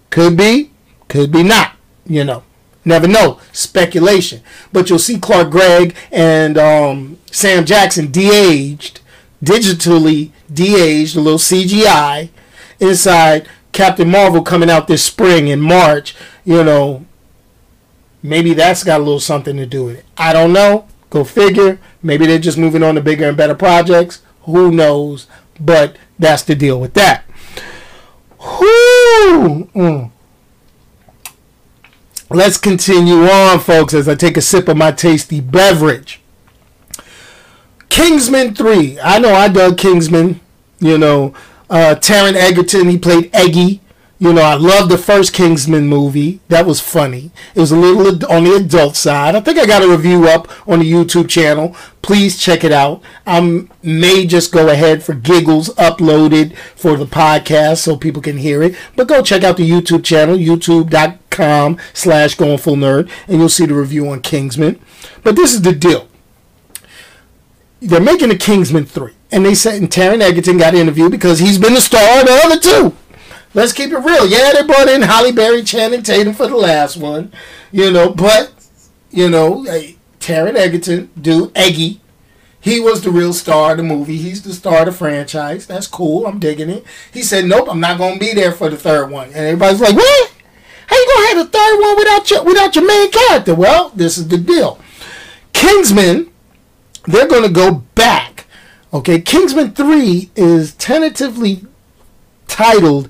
Could 0.10 0.36
be, 0.36 0.72
could 1.08 1.32
be 1.32 1.44
not. 1.44 1.74
You 2.06 2.24
know, 2.24 2.44
never 2.90 3.08
know. 3.08 3.40
Speculation. 3.54 4.42
But 4.74 4.90
you'll 4.90 5.00
see 5.00 5.20
Clark 5.20 5.50
Gregg 5.50 5.96
and 6.12 6.58
um, 6.58 7.18
Sam 7.32 7.66
Jackson 7.66 8.12
de-aged, 8.12 9.00
digitally 9.44 10.32
de-aged, 10.52 11.16
a 11.16 11.22
little 11.22 11.40
CGI 11.40 12.30
inside 12.80 13.48
Captain 13.72 14.10
Marvel 14.10 14.44
coming 14.44 14.70
out 14.70 14.88
this 14.88 15.04
spring 15.04 15.48
in 15.48 15.62
March. 15.62 16.16
You 16.44 16.64
know, 16.64 17.06
maybe 18.22 18.54
that's 18.54 18.84
got 18.84 19.00
a 19.00 19.04
little 19.04 19.20
something 19.20 19.56
to 19.58 19.66
do 19.66 19.86
with 19.86 20.00
it. 20.00 20.06
I 20.18 20.34
don't 20.34 20.54
know. 20.54 20.88
Go 21.10 21.24
figure. 21.24 21.80
Maybe 22.04 22.26
they're 22.26 22.40
just 22.40 22.58
moving 22.58 22.84
on 22.84 22.96
to 22.96 23.02
bigger 23.02 23.28
and 23.28 23.38
better 23.38 23.56
projects. 23.56 24.22
Who 24.44 24.72
knows? 24.72 25.28
But 25.60 25.98
that's 26.18 26.44
the 26.44 26.56
deal 26.56 26.80
with 26.80 26.94
that. 26.94 27.24
Whoo! 28.40 29.70
Mm. 29.76 30.12
Let's 32.32 32.58
continue 32.58 33.24
on, 33.24 33.60
folks, 33.60 33.96
as 33.96 34.08
I 34.08 34.14
take 34.14 34.38
a 34.38 34.42
sip 34.42 34.68
of 34.68 34.78
my 34.78 34.92
tasty 34.92 35.42
beverage. 35.42 36.22
Kingsman 37.90 38.54
3. 38.54 39.00
I 39.00 39.18
know 39.18 39.34
I 39.34 39.48
dug 39.48 39.80
Kingsman. 39.80 40.40
You 40.80 41.00
know, 41.00 41.34
uh, 41.72 41.96
Taron 42.00 42.36
Egerton, 42.36 42.88
he 42.88 43.00
played 43.00 43.32
Eggy. 43.34 43.82
You 44.22 44.34
know, 44.34 44.42
I 44.42 44.56
love 44.56 44.90
the 44.90 44.98
first 44.98 45.32
Kingsman 45.32 45.88
movie. 45.88 46.42
That 46.50 46.66
was 46.66 46.82
funny. 46.82 47.32
It 47.56 47.62
was 47.62 47.72
a 47.72 47.78
little 47.78 48.30
on 48.30 48.44
the 48.44 48.54
adult 48.54 48.98
side. 48.98 49.34
I 49.34 49.40
think 49.40 49.58
I 49.58 49.66
got 49.66 49.82
a 49.82 49.88
review 49.88 50.28
up 50.28 50.50
on 50.68 50.80
the 50.80 50.92
YouTube 50.92 51.30
channel. 51.30 51.74
Please 52.02 52.38
check 52.38 52.66
it 52.66 52.74
out. 52.74 53.02
I 53.26 53.66
may 53.82 54.28
just 54.28 54.52
go 54.52 54.68
ahead 54.68 55.04
for 55.04 55.14
giggles, 55.14 55.70
uploaded 55.76 56.58
for 56.76 56.98
the 56.98 57.06
podcast 57.06 57.78
so 57.78 57.96
people 57.96 58.22
can 58.22 58.38
hear 58.40 58.62
it. 58.62 58.76
But 58.98 59.08
go 59.08 59.24
check 59.24 59.46
out 59.46 59.56
the 59.56 59.70
YouTube 59.70 60.04
channel, 60.04 60.36
youtube.com 60.36 61.78
slash 61.94 62.36
going 62.36 62.58
full 62.58 62.76
nerd, 62.76 63.10
and 63.30 63.40
you'll 63.40 63.48
see 63.48 63.68
the 63.68 63.74
review 63.74 64.10
on 64.10 64.22
Kingsman. 64.22 64.82
But 65.24 65.38
this 65.38 65.54
is 65.54 65.62
the 65.62 65.72
deal. 65.72 66.10
They're 67.80 68.02
making 68.02 68.32
a 68.32 68.38
Kingsman 68.38 68.86
3. 68.86 69.14
And 69.32 69.46
they 69.46 69.56
said, 69.56 69.82
and 69.82 69.90
Taron 69.90 70.20
Egerton 70.20 70.58
got 70.58 70.76
interviewed 70.76 71.12
because 71.12 71.40
he's 71.40 71.58
been 71.58 71.74
the 71.74 71.80
star 71.80 72.20
of 72.20 72.26
the 72.26 72.42
other 72.44 72.60
two. 72.60 72.98
Let's 73.54 73.74
keep 73.74 73.92
it 73.92 73.98
real. 73.98 74.28
Yeah, 74.28 74.52
they 74.54 74.64
brought 74.64 74.88
in 74.88 75.02
Halle 75.02 75.32
Berry, 75.32 75.64
Channing 75.64 76.04
Tatum 76.04 76.34
for 76.34 76.48
the 76.48 76.56
last 76.56 76.98
one, 76.98 77.34
you 77.72 77.92
know, 77.92 78.12
but 78.12 78.54
you 79.10 79.30
know, 79.30 79.66
Taron 80.20 80.56
Egerton, 80.56 81.10
dude, 81.20 81.52
Eggy, 81.56 82.00
he 82.62 82.80
was 82.80 83.02
the 83.02 83.10
real 83.10 83.34
star 83.34 83.72
of 83.72 83.78
the 83.78 83.84
movie. 83.84 84.18
He's 84.18 84.44
the 84.44 84.54
star 84.54 84.80
of 84.80 84.86
the 84.86 84.92
franchise. 84.92 85.66
That's 85.66 85.88
cool. 85.88 86.28
I'm 86.28 86.40
digging 86.40 86.70
it. 86.70 86.86
He 87.12 87.24
said, 87.24 87.46
"Nope, 87.46 87.68
I'm 87.72 87.80
not 87.80 87.98
gonna 87.98 88.20
be 88.20 88.34
there 88.34 88.52
for 88.52 88.70
the 88.70 88.78
third 88.78 89.10
one." 89.10 89.28
And 89.28 89.38
everybody's 89.38 89.82
like, 89.82 89.96
"What? 89.96 90.32
How 90.88 90.96
you 90.96 91.08
gonna 91.16 91.28
have 91.28 91.52
the 91.52 91.58
third 91.58 91.80
one 91.80 91.98
without 91.98 92.30
your 92.30 92.44
without 92.44 92.76
your 92.76 92.86
main 92.86 93.10
character?" 93.12 93.56
Well, 93.56 93.92
this 93.96 94.18
is 94.18 94.28
the 94.28 94.38
deal. 94.38 94.78
Kingsman, 95.54 96.30
they're 97.06 97.28
gonna 97.28 97.50
go 97.50 97.84
back. 97.96 98.46
Okay, 98.94 99.22
Kingsman 99.22 99.72
three 99.72 100.30
is 100.36 100.74
tentatively 100.74 101.64
titled 102.48 103.08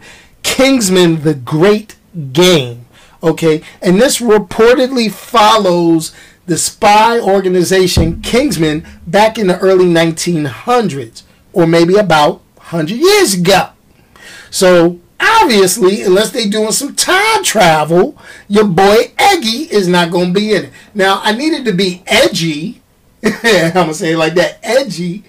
Kingsman 0.50 1.22
the 1.22 1.36
Great 1.36 1.96
Game. 2.34 2.86
Okay, 3.22 3.62
and 3.82 4.02
this 4.02 4.20
reportedly 4.20 5.12
follows 5.12 6.14
the 6.48 6.58
spy 6.58 7.20
organization 7.20 8.22
Kingsman 8.22 8.86
back 9.06 9.38
in 9.38 9.48
the 9.48 9.60
early 9.60 9.86
1900s, 9.86 11.24
or 11.54 11.68
maybe 11.68 11.96
about 11.96 12.42
100 12.56 12.98
years 12.98 13.36
ago. 13.36 13.70
So, 14.50 15.00
obviously, 15.20 16.02
unless 16.02 16.32
they're 16.32 16.50
doing 16.50 16.72
some 16.72 16.96
time 16.96 17.44
travel, 17.44 18.18
your 18.48 18.66
boy 18.66 19.14
Eggy 19.18 19.70
is 19.72 19.88
not 19.88 20.12
going 20.12 20.34
to 20.34 20.40
be 20.40 20.54
in 20.54 20.66
it. 20.66 20.74
Now, 20.94 21.22
I 21.24 21.34
needed 21.34 21.66
to 21.66 21.74
be 21.74 22.04
edgy. 22.08 22.82
I'm 23.24 23.74
going 23.74 23.88
to 23.90 23.94
say 23.94 24.14
it 24.14 24.18
like 24.18 24.34
that 24.34 24.60
edgy, 24.64 25.24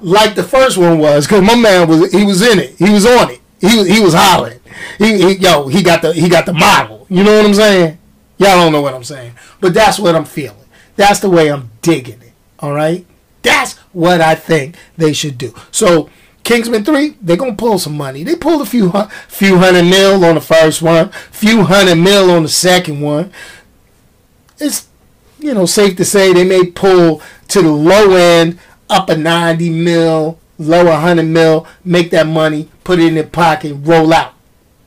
like 0.00 0.34
the 0.34 0.44
first 0.44 0.78
one 0.78 0.98
was, 0.98 1.26
because 1.26 1.42
my 1.42 1.56
man 1.56 1.88
was, 1.88 2.12
he 2.12 2.24
was 2.24 2.40
in 2.40 2.58
it, 2.58 2.76
he 2.78 2.90
was 2.90 3.04
on 3.04 3.30
it. 3.30 3.40
He 3.60 3.94
he 3.94 4.00
was 4.00 4.14
hollering. 4.14 4.60
He, 4.98 5.18
he 5.18 5.34
yo 5.38 5.68
he 5.68 5.82
got 5.82 6.02
the 6.02 6.12
he 6.12 6.28
got 6.28 6.46
the 6.46 6.52
model. 6.52 7.06
You 7.08 7.24
know 7.24 7.36
what 7.36 7.46
I'm 7.46 7.54
saying? 7.54 7.98
Y'all 8.38 8.56
don't 8.56 8.72
know 8.72 8.82
what 8.82 8.94
I'm 8.94 9.04
saying, 9.04 9.34
but 9.60 9.72
that's 9.72 9.98
what 9.98 10.14
I'm 10.14 10.26
feeling. 10.26 10.68
That's 10.96 11.20
the 11.20 11.30
way 11.30 11.50
I'm 11.50 11.70
digging 11.82 12.20
it. 12.20 12.32
All 12.60 12.72
right, 12.72 13.06
that's 13.42 13.74
what 13.92 14.20
I 14.20 14.34
think 14.34 14.76
they 14.96 15.12
should 15.12 15.38
do. 15.38 15.54
So 15.70 16.10
Kingsman 16.46 16.84
three, 16.84 17.16
they're 17.20 17.36
gonna 17.36 17.56
pull 17.56 17.78
some 17.78 17.96
money. 17.96 18.22
They 18.22 18.36
pulled 18.36 18.62
a 18.62 18.66
few 18.66 18.92
few 19.28 19.58
hundred 19.58 19.84
mil 19.84 20.24
on 20.24 20.34
the 20.36 20.40
first 20.40 20.82
one, 20.82 21.08
few 21.30 21.64
hundred 21.64 21.96
mil 21.96 22.30
on 22.30 22.44
the 22.44 22.48
second 22.48 23.00
one. 23.00 23.32
It's 24.58 24.86
you 25.38 25.54
know 25.54 25.66
safe 25.66 25.96
to 25.96 26.04
say 26.04 26.32
they 26.32 26.44
may 26.44 26.66
pull 26.66 27.22
to 27.48 27.62
the 27.62 27.70
low 27.70 28.14
end 28.14 28.58
up 28.88 29.08
a 29.08 29.16
ninety 29.16 29.70
mil 29.70 30.38
lower 30.58 30.90
100 30.90 31.22
mil, 31.24 31.66
make 31.84 32.10
that 32.10 32.26
money, 32.26 32.68
put 32.84 32.98
it 32.98 33.06
in 33.06 33.14
their 33.14 33.24
pocket, 33.24 33.74
roll 33.74 34.12
out. 34.12 34.34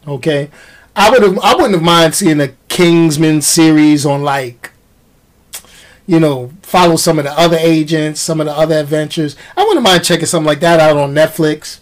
Okay? 0.08 0.50
I 0.96 1.10
would 1.10 1.22
have 1.22 1.40
I 1.40 1.56
wouldn't 1.56 1.76
have 1.76 1.84
mind 1.84 2.16
seeing 2.16 2.42
a 2.42 2.50
Kingsman 2.68 3.42
series 3.42 4.06
on 4.06 4.24
like 4.24 4.72
you 6.10 6.20
know, 6.20 6.52
follow 6.64 6.96
some 6.96 7.20
of 7.20 7.26
the 7.26 7.40
other 7.40 7.58
agents, 7.60 8.20
some 8.20 8.40
of 8.40 8.48
the 8.48 8.52
other 8.52 8.80
adventures. 8.80 9.36
I 9.56 9.64
wouldn't 9.64 9.84
mind 9.84 10.04
checking 10.04 10.26
something 10.26 10.48
like 10.48 10.60
that 10.62 10.80
out 10.80 10.98
on 10.98 11.14
Netflix, 11.14 11.82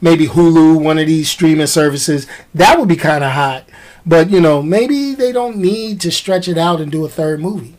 maybe 0.00 0.26
Hulu, 0.26 0.82
one 0.82 0.98
of 0.98 1.06
these 1.06 1.30
streaming 1.30 1.68
services. 1.68 2.26
That 2.52 2.80
would 2.80 2.88
be 2.88 2.96
kind 2.96 3.22
of 3.22 3.30
hot. 3.30 3.68
But, 4.04 4.28
you 4.28 4.40
know, 4.40 4.60
maybe 4.60 5.14
they 5.14 5.30
don't 5.30 5.56
need 5.58 6.00
to 6.00 6.10
stretch 6.10 6.48
it 6.48 6.58
out 6.58 6.80
and 6.80 6.90
do 6.90 7.04
a 7.04 7.08
third 7.08 7.38
movie. 7.38 7.76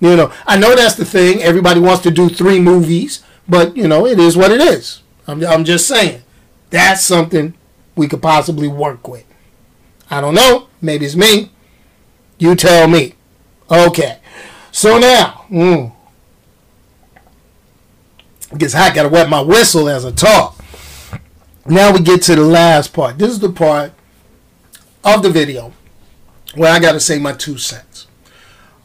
You 0.00 0.16
know, 0.16 0.32
I 0.44 0.58
know 0.58 0.74
that's 0.74 0.96
the 0.96 1.04
thing. 1.04 1.40
Everybody 1.40 1.78
wants 1.78 2.02
to 2.02 2.10
do 2.10 2.28
three 2.28 2.58
movies. 2.58 3.22
But, 3.48 3.76
you 3.76 3.86
know, 3.88 4.06
it 4.06 4.18
is 4.18 4.36
what 4.36 4.50
it 4.50 4.60
is. 4.60 5.02
I'm, 5.26 5.44
I'm 5.44 5.64
just 5.64 5.86
saying. 5.86 6.22
That's 6.70 7.04
something 7.04 7.54
we 7.94 8.08
could 8.08 8.22
possibly 8.22 8.68
work 8.68 9.06
with. 9.06 9.24
I 10.10 10.20
don't 10.20 10.34
know. 10.34 10.68
Maybe 10.80 11.06
it's 11.06 11.16
me. 11.16 11.50
You 12.38 12.54
tell 12.54 12.88
me. 12.88 13.14
Okay. 13.70 14.18
So 14.70 14.98
now, 14.98 15.46
mm, 15.50 15.92
I 18.52 18.94
gotta 18.94 19.08
wet 19.08 19.28
my 19.28 19.40
whistle 19.40 19.88
as 19.88 20.04
I 20.04 20.12
talk. 20.12 20.62
Now 21.64 21.92
we 21.92 22.00
get 22.00 22.22
to 22.22 22.36
the 22.36 22.42
last 22.42 22.92
part. 22.92 23.18
This 23.18 23.30
is 23.30 23.40
the 23.40 23.50
part 23.50 23.92
of 25.02 25.22
the 25.22 25.30
video 25.30 25.72
where 26.54 26.72
I 26.72 26.78
gotta 26.78 27.00
say 27.00 27.18
my 27.18 27.32
two 27.32 27.58
cents. 27.58 28.06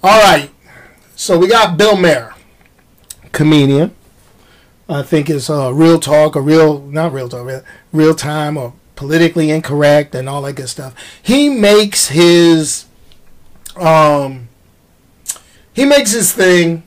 All 0.01 0.21
right. 0.21 0.49
So 1.15 1.37
we 1.37 1.47
got 1.47 1.77
Bill 1.77 1.95
Maher, 1.95 2.33
comedian. 3.31 3.93
I 4.91 5.03
think 5.03 5.29
it's 5.29 5.49
uh, 5.49 5.73
real 5.73 5.99
talk 5.99 6.35
or 6.35 6.41
real, 6.41 6.81
not 6.81 7.13
real 7.13 7.29
talk, 7.29 7.45
real, 7.45 7.63
real 7.93 8.13
time 8.13 8.57
or 8.57 8.73
politically 8.95 9.49
incorrect 9.49 10.13
and 10.13 10.27
all 10.27 10.41
that 10.43 10.53
good 10.53 10.69
stuff. 10.69 10.93
He 11.21 11.49
makes 11.49 12.09
his, 12.09 12.85
um, 13.77 14.49
he 15.73 15.85
makes 15.85 16.11
his 16.11 16.33
thing. 16.33 16.83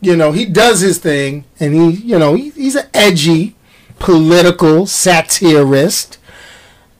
You 0.00 0.16
know, 0.16 0.32
he 0.32 0.44
does 0.44 0.80
his 0.80 0.98
thing, 0.98 1.44
and 1.58 1.74
he, 1.74 1.90
you 1.90 2.18
know, 2.18 2.34
he, 2.34 2.50
he's 2.50 2.74
an 2.74 2.88
edgy 2.92 3.54
political 3.98 4.86
satirist. 4.86 6.18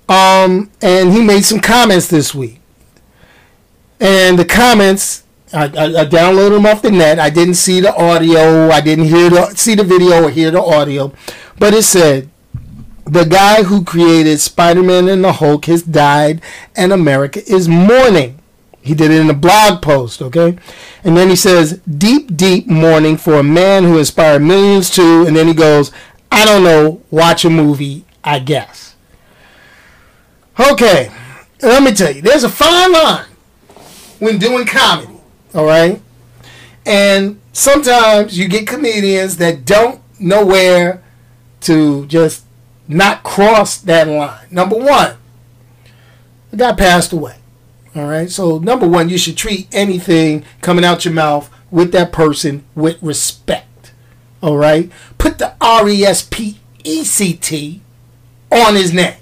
Um, 0.09 0.71
and 0.81 1.13
he 1.13 1.23
made 1.23 1.45
some 1.45 1.61
comments 1.61 2.09
this 2.09 2.35
week, 2.35 2.61
and 3.99 4.39
the 4.39 4.45
comments 4.45 5.24
I, 5.55 5.65
I, 5.65 6.05
downloaded 6.07 6.57
them 6.57 6.67
off 6.67 6.83
the 6.83 6.91
net. 6.91 7.19
I 7.19 7.31
didn't 7.31 7.55
see 7.55 7.81
the 7.81 7.95
audio. 7.95 8.71
I 8.71 8.81
didn't 8.81 9.05
hear 9.07 9.31
the 9.31 9.55
see 9.55 9.75
the 9.75 9.85
video 9.85 10.25
or 10.25 10.31
hear 10.31 10.51
the 10.51 10.63
audio, 10.63 11.13
but 11.59 11.75
it 11.75 11.85
said 11.85 12.29
the 13.07 13.25
guy 13.25 13.63
who 13.63 13.85
created 13.85 14.41
Spider-Man 14.41 15.09
and 15.09 15.23
the 15.23 15.35
Hulk 15.35 15.67
has 15.67 15.83
died, 15.83 16.41
and 16.75 16.93
America 16.93 17.41
is 17.47 17.69
mourning. 17.69 18.39
He 18.81 18.95
did 18.95 19.11
it 19.11 19.21
in 19.21 19.31
a 19.31 19.35
blog 19.35 19.83
post, 19.83 20.21
okay? 20.21 20.59
And 21.03 21.17
then 21.17 21.31
he 21.31 21.37
says, 21.37 21.81
deep, 21.81 22.37
deep 22.37 22.67
mourning 22.67 23.17
for 23.17 23.35
a 23.35 23.43
man 23.43 23.85
who 23.85 23.99
inspired 23.99 24.43
millions 24.43 24.91
to, 24.91 25.25
And 25.27 25.35
then 25.35 25.49
he 25.49 25.55
goes, 25.55 25.91
I 26.31 26.45
don't 26.45 26.65
know, 26.65 27.01
watch 27.11 27.47
a 27.47 27.51
movie, 27.51 28.05
I 28.23 28.41
guess. 28.41 28.95
Okay, 30.59 31.11
let 31.63 31.83
me 31.83 31.93
tell 31.93 32.15
you, 32.15 32.21
there's 32.21 32.45
a 32.45 32.49
fine 32.49 32.93
line 32.93 33.27
when 34.19 34.39
doing 34.39 34.67
comedy. 34.67 35.14
All 35.55 35.65
right. 35.65 36.03
And 36.85 37.41
sometimes 37.53 38.39
you 38.39 38.49
get 38.49 38.67
comedians 38.67 39.37
that 39.39 39.65
don't 39.65 40.01
know 40.19 40.45
where 40.45 41.03
to 41.61 42.07
just 42.07 42.45
not 42.89 43.23
cross 43.23 43.79
that 43.79 44.09
line. 44.09 44.47
Number 44.51 44.77
one, 44.77 45.17
the 46.51 46.57
guy 46.57 46.73
passed 46.75 47.13
away. 47.13 47.37
All 47.95 48.07
right. 48.07 48.31
So 48.31 48.59
number 48.59 48.87
one, 48.89 49.09
you 49.09 49.19
should 49.19 49.37
treat 49.37 49.69
anything 49.73 50.45
coming 50.61 50.85
out 50.85 51.05
your 51.05 51.15
mouth 51.15 51.51
with 51.71 51.93
that 51.93 52.13
person 52.13 52.65
with 52.75 53.03
respect. 53.03 53.93
All 54.43 54.57
right. 54.57 54.91
Put 55.17 55.39
the 55.39 55.55
R 55.61 55.89
E 55.89 56.05
S 56.05 56.27
P 56.29 56.59
E 56.83 57.05
C 57.05 57.35
T 57.35 57.81
on 58.51 58.75
his 58.75 58.93
name. 58.93 59.17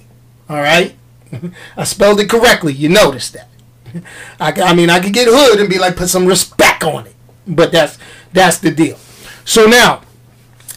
All 0.48 0.60
right. 0.60 0.94
I 1.76 1.84
spelled 1.84 2.20
it 2.20 2.28
correctly. 2.28 2.72
You 2.72 2.88
noticed 2.88 3.34
that. 3.34 3.48
I, 4.40 4.52
I 4.52 4.74
mean, 4.74 4.90
I 4.90 5.00
could 5.00 5.12
get 5.12 5.28
hood 5.30 5.60
and 5.60 5.68
be 5.68 5.78
like, 5.78 5.96
put 5.96 6.08
some 6.08 6.26
respect 6.26 6.84
on 6.84 7.06
it. 7.06 7.14
But 7.46 7.72
that's 7.72 7.98
that's 8.32 8.58
the 8.58 8.70
deal. 8.70 8.96
So 9.44 9.66
now, 9.66 10.02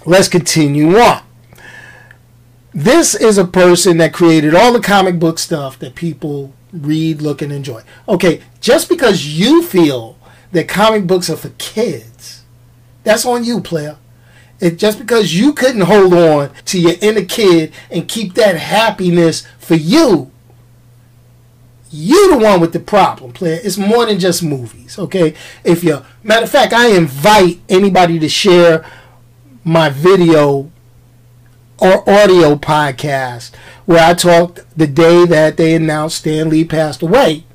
let's 0.06 0.28
continue 0.28 0.98
on. 0.98 1.22
This 2.74 3.16
is 3.16 3.38
a 3.38 3.46
person 3.46 3.98
that 3.98 4.14
created 4.14 4.54
all 4.54 4.74
the 4.74 4.82
comic 4.82 5.20
book 5.20 5.40
stuff 5.40 5.80
that 5.80 5.96
people 5.96 6.54
read, 6.74 7.22
look, 7.22 7.42
and 7.42 7.52
enjoy. 7.52 7.84
Okay, 8.08 8.42
just 8.60 8.90
because 8.90 9.26
you 9.26 9.64
feel 9.64 10.18
that 10.52 10.68
comic 10.68 11.08
books 11.08 11.30
are 11.30 11.38
for 11.38 11.50
kids, 11.58 12.44
that's 13.04 13.26
on 13.26 13.44
you, 13.44 13.62
player. 13.62 13.98
It 14.60 14.78
just 14.78 15.00
because 15.00 15.34
you 15.34 15.54
couldn't 15.54 15.82
hold 15.82 16.14
on 16.14 16.52
to 16.66 16.80
your 16.80 16.96
inner 17.02 17.26
kid 17.26 17.74
and 17.92 18.08
keep 18.08 18.34
that 18.36 18.56
happiness 18.58 19.46
for 19.60 19.76
you, 19.76 20.32
you 21.96 22.32
the 22.32 22.38
one 22.38 22.60
with 22.60 22.74
the 22.74 22.80
problem, 22.80 23.32
player. 23.32 23.60
It's 23.64 23.78
more 23.78 24.06
than 24.06 24.20
just 24.20 24.44
movies, 24.44 25.00
okay? 25.00 25.34
If 25.64 25.84
you 25.84 26.04
matter 26.24 26.44
of 26.44 26.52
fact, 26.52 26.74
I 26.74 26.96
invite 26.96 27.60
anybody 27.70 28.20
to 28.20 28.30
share 28.30 28.86
my 29.64 29.90
video 29.90 30.72
or 31.78 32.10
audio 32.10 32.56
podcast 32.56 33.54
where 33.86 34.04
I 34.04 34.14
talked 34.14 34.66
the 34.78 34.88
day 34.88 35.26
that 35.26 35.58
they 35.58 35.76
announced 35.76 36.18
Stan 36.20 36.50
Lee 36.50 36.64
passed 36.66 37.02
away. 37.02 37.46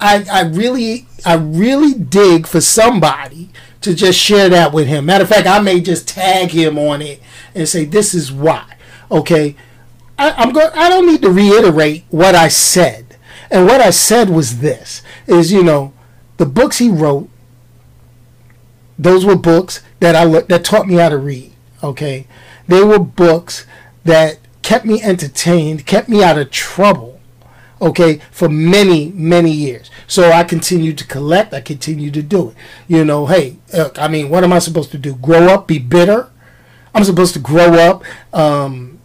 I, 0.00 0.26
I 0.30 0.42
really 0.42 1.06
I 1.24 1.34
really 1.34 1.94
dig 1.94 2.46
for 2.46 2.60
somebody 2.60 3.50
to 3.80 3.94
just 3.94 4.18
share 4.18 4.48
that 4.48 4.72
with 4.72 4.86
him. 4.86 5.06
Matter 5.06 5.24
of 5.24 5.30
fact, 5.30 5.46
I 5.46 5.60
may 5.60 5.80
just 5.80 6.08
tag 6.08 6.50
him 6.50 6.78
on 6.78 7.02
it 7.02 7.20
and 7.54 7.68
say 7.68 7.84
this 7.84 8.14
is 8.14 8.32
why. 8.32 8.76
Okay, 9.10 9.56
I, 10.18 10.32
I'm 10.32 10.52
going. 10.52 10.70
I 10.74 10.88
don't 10.88 11.06
need 11.06 11.22
to 11.22 11.30
reiterate 11.30 12.04
what 12.10 12.34
I 12.34 12.48
said, 12.48 13.03
and 13.54 13.66
what 13.66 13.80
I 13.80 13.90
said 13.90 14.28
was 14.28 14.58
this: 14.58 15.02
is 15.26 15.52
you 15.52 15.62
know, 15.62 15.92
the 16.36 16.46
books 16.46 16.78
he 16.78 16.90
wrote. 16.90 17.30
Those 18.98 19.24
were 19.24 19.36
books 19.36 19.82
that 20.00 20.14
I 20.14 20.26
that 20.26 20.64
taught 20.64 20.86
me 20.86 20.94
how 20.94 21.08
to 21.08 21.18
read. 21.18 21.52
Okay, 21.82 22.26
they 22.68 22.82
were 22.82 22.98
books 22.98 23.66
that 24.04 24.38
kept 24.62 24.84
me 24.84 25.00
entertained, 25.02 25.86
kept 25.86 26.08
me 26.08 26.24
out 26.24 26.38
of 26.38 26.50
trouble, 26.50 27.20
okay, 27.80 28.20
for 28.30 28.48
many, 28.48 29.10
many 29.10 29.50
years. 29.50 29.90
So 30.06 30.32
I 30.32 30.42
continued 30.42 30.96
to 30.98 31.06
collect, 31.06 31.52
I 31.52 31.60
continued 31.60 32.14
to 32.14 32.22
do 32.22 32.50
it. 32.50 32.56
You 32.88 33.04
know, 33.04 33.26
hey, 33.26 33.58
I 33.96 34.08
mean, 34.08 34.30
what 34.30 34.42
am 34.42 34.52
I 34.52 34.58
supposed 34.58 34.90
to 34.92 34.98
do? 34.98 35.14
Grow 35.14 35.48
up, 35.48 35.68
be 35.68 35.78
bitter? 35.78 36.30
I'm 36.94 37.04
supposed 37.04 37.34
to 37.34 37.40
grow 37.40 37.74
up, 37.74 38.04
um, 38.32 39.00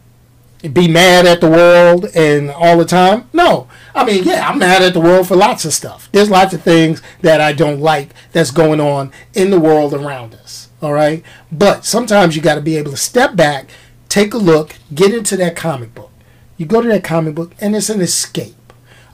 be 0.62 0.88
mad 0.88 1.26
at 1.26 1.42
the 1.42 1.50
world 1.50 2.06
and 2.16 2.50
all 2.52 2.78
the 2.78 2.86
time? 2.86 3.30
No. 3.32 3.68
I 3.96 4.04
mean, 4.04 4.24
yeah, 4.24 4.50
I'm 4.50 4.60
mad 4.60 4.82
at 4.82 4.94
the 4.94 5.00
world 5.00 5.28
for 5.28 5.36
lots 5.36 5.66
of 5.66 5.74
stuff. 5.74 6.10
There's 6.12 6.30
lots 6.30 6.54
of 6.54 6.62
things 6.62 7.02
that 7.22 7.40
I 7.40 7.54
don't 7.54 7.80
like 7.80 8.14
that's 8.32 8.52
going 8.52 8.82
on 8.82 9.12
in 9.34 9.52
the 9.52 9.60
world 9.60 9.94
around 9.94 10.36
us. 10.36 10.70
All 10.82 10.94
right. 10.94 11.24
But 11.52 11.86
sometimes 11.86 12.36
you 12.36 12.42
got 12.42 12.56
to 12.56 12.62
be 12.62 12.78
able 12.78 12.92
to 12.92 12.98
step 12.98 13.36
back, 13.36 13.70
take 14.10 14.34
a 14.34 14.38
look, 14.38 14.76
get 14.94 15.14
into 15.14 15.38
that 15.38 15.56
comic 15.56 15.96
book. 15.96 16.12
You 16.58 16.66
go 16.66 16.82
to 16.82 16.88
that 16.90 17.04
comic 17.06 17.36
book, 17.36 17.54
and 17.62 17.76
it's 17.76 17.90
an 17.90 18.02
escape. 18.02 18.56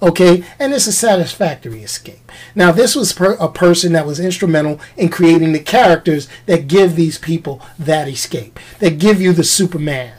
Okay, 0.01 0.43
and 0.59 0.73
it's 0.73 0.87
a 0.87 0.91
satisfactory 0.91 1.81
escape. 1.81 2.31
Now, 2.53 2.71
this 2.71 2.95
was 2.95 3.13
per- 3.13 3.37
a 3.39 3.47
person 3.47 3.93
that 3.93 4.05
was 4.05 4.19
instrumental 4.19 4.79
in 4.97 5.09
creating 5.09 5.53
the 5.53 5.59
characters 5.59 6.27
that 6.47 6.67
give 6.67 6.95
these 6.95 7.17
people 7.17 7.61
that 7.79 8.07
escape, 8.07 8.59
that 8.79 8.99
give 8.99 9.21
you 9.21 9.31
the 9.31 9.43
Superman, 9.43 10.13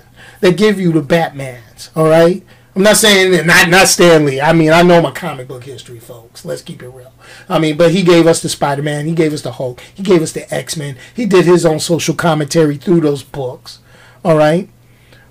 that 0.47 0.57
give 0.57 0.81
you 0.81 0.93
the 0.93 1.03
Batmans. 1.03 1.91
All 1.97 2.09
right, 2.09 2.45
I'm 2.75 2.83
not 2.83 2.97
saying 2.97 3.33
that 3.33 3.47
not 3.47 3.69
not 3.69 3.89
Stan 3.89 4.25
Lee. 4.25 4.41
I 4.41 4.53
mean, 4.53 4.73
I 4.73 4.83
know 4.83 5.03
my 5.03 5.11
comic 5.11 5.49
book 5.49 5.65
history, 5.65 5.99
folks. 5.99 6.45
Let's 6.45 6.63
keep 6.63 6.83
it 6.83 6.89
real. 6.89 7.13
I 7.49 7.59
mean, 7.59 7.77
but 7.77 7.91
he 7.91 8.03
gave 8.03 8.27
us 8.27 8.43
the 8.43 8.49
Spider 8.49 8.83
Man, 8.83 9.07
he 9.07 9.15
gave 9.15 9.33
us 9.33 9.43
the 9.43 9.53
Hulk, 9.53 9.81
he 9.81 10.03
gave 10.03 10.23
us 10.23 10.33
the 10.33 10.53
X 10.53 10.77
Men. 10.77 10.97
He 11.15 11.27
did 11.27 11.45
his 11.45 11.67
own 11.67 11.81
social 11.81 12.15
commentary 12.15 12.77
through 12.77 13.01
those 13.01 13.23
books. 13.23 13.81
All 14.25 14.37
right, 14.37 14.69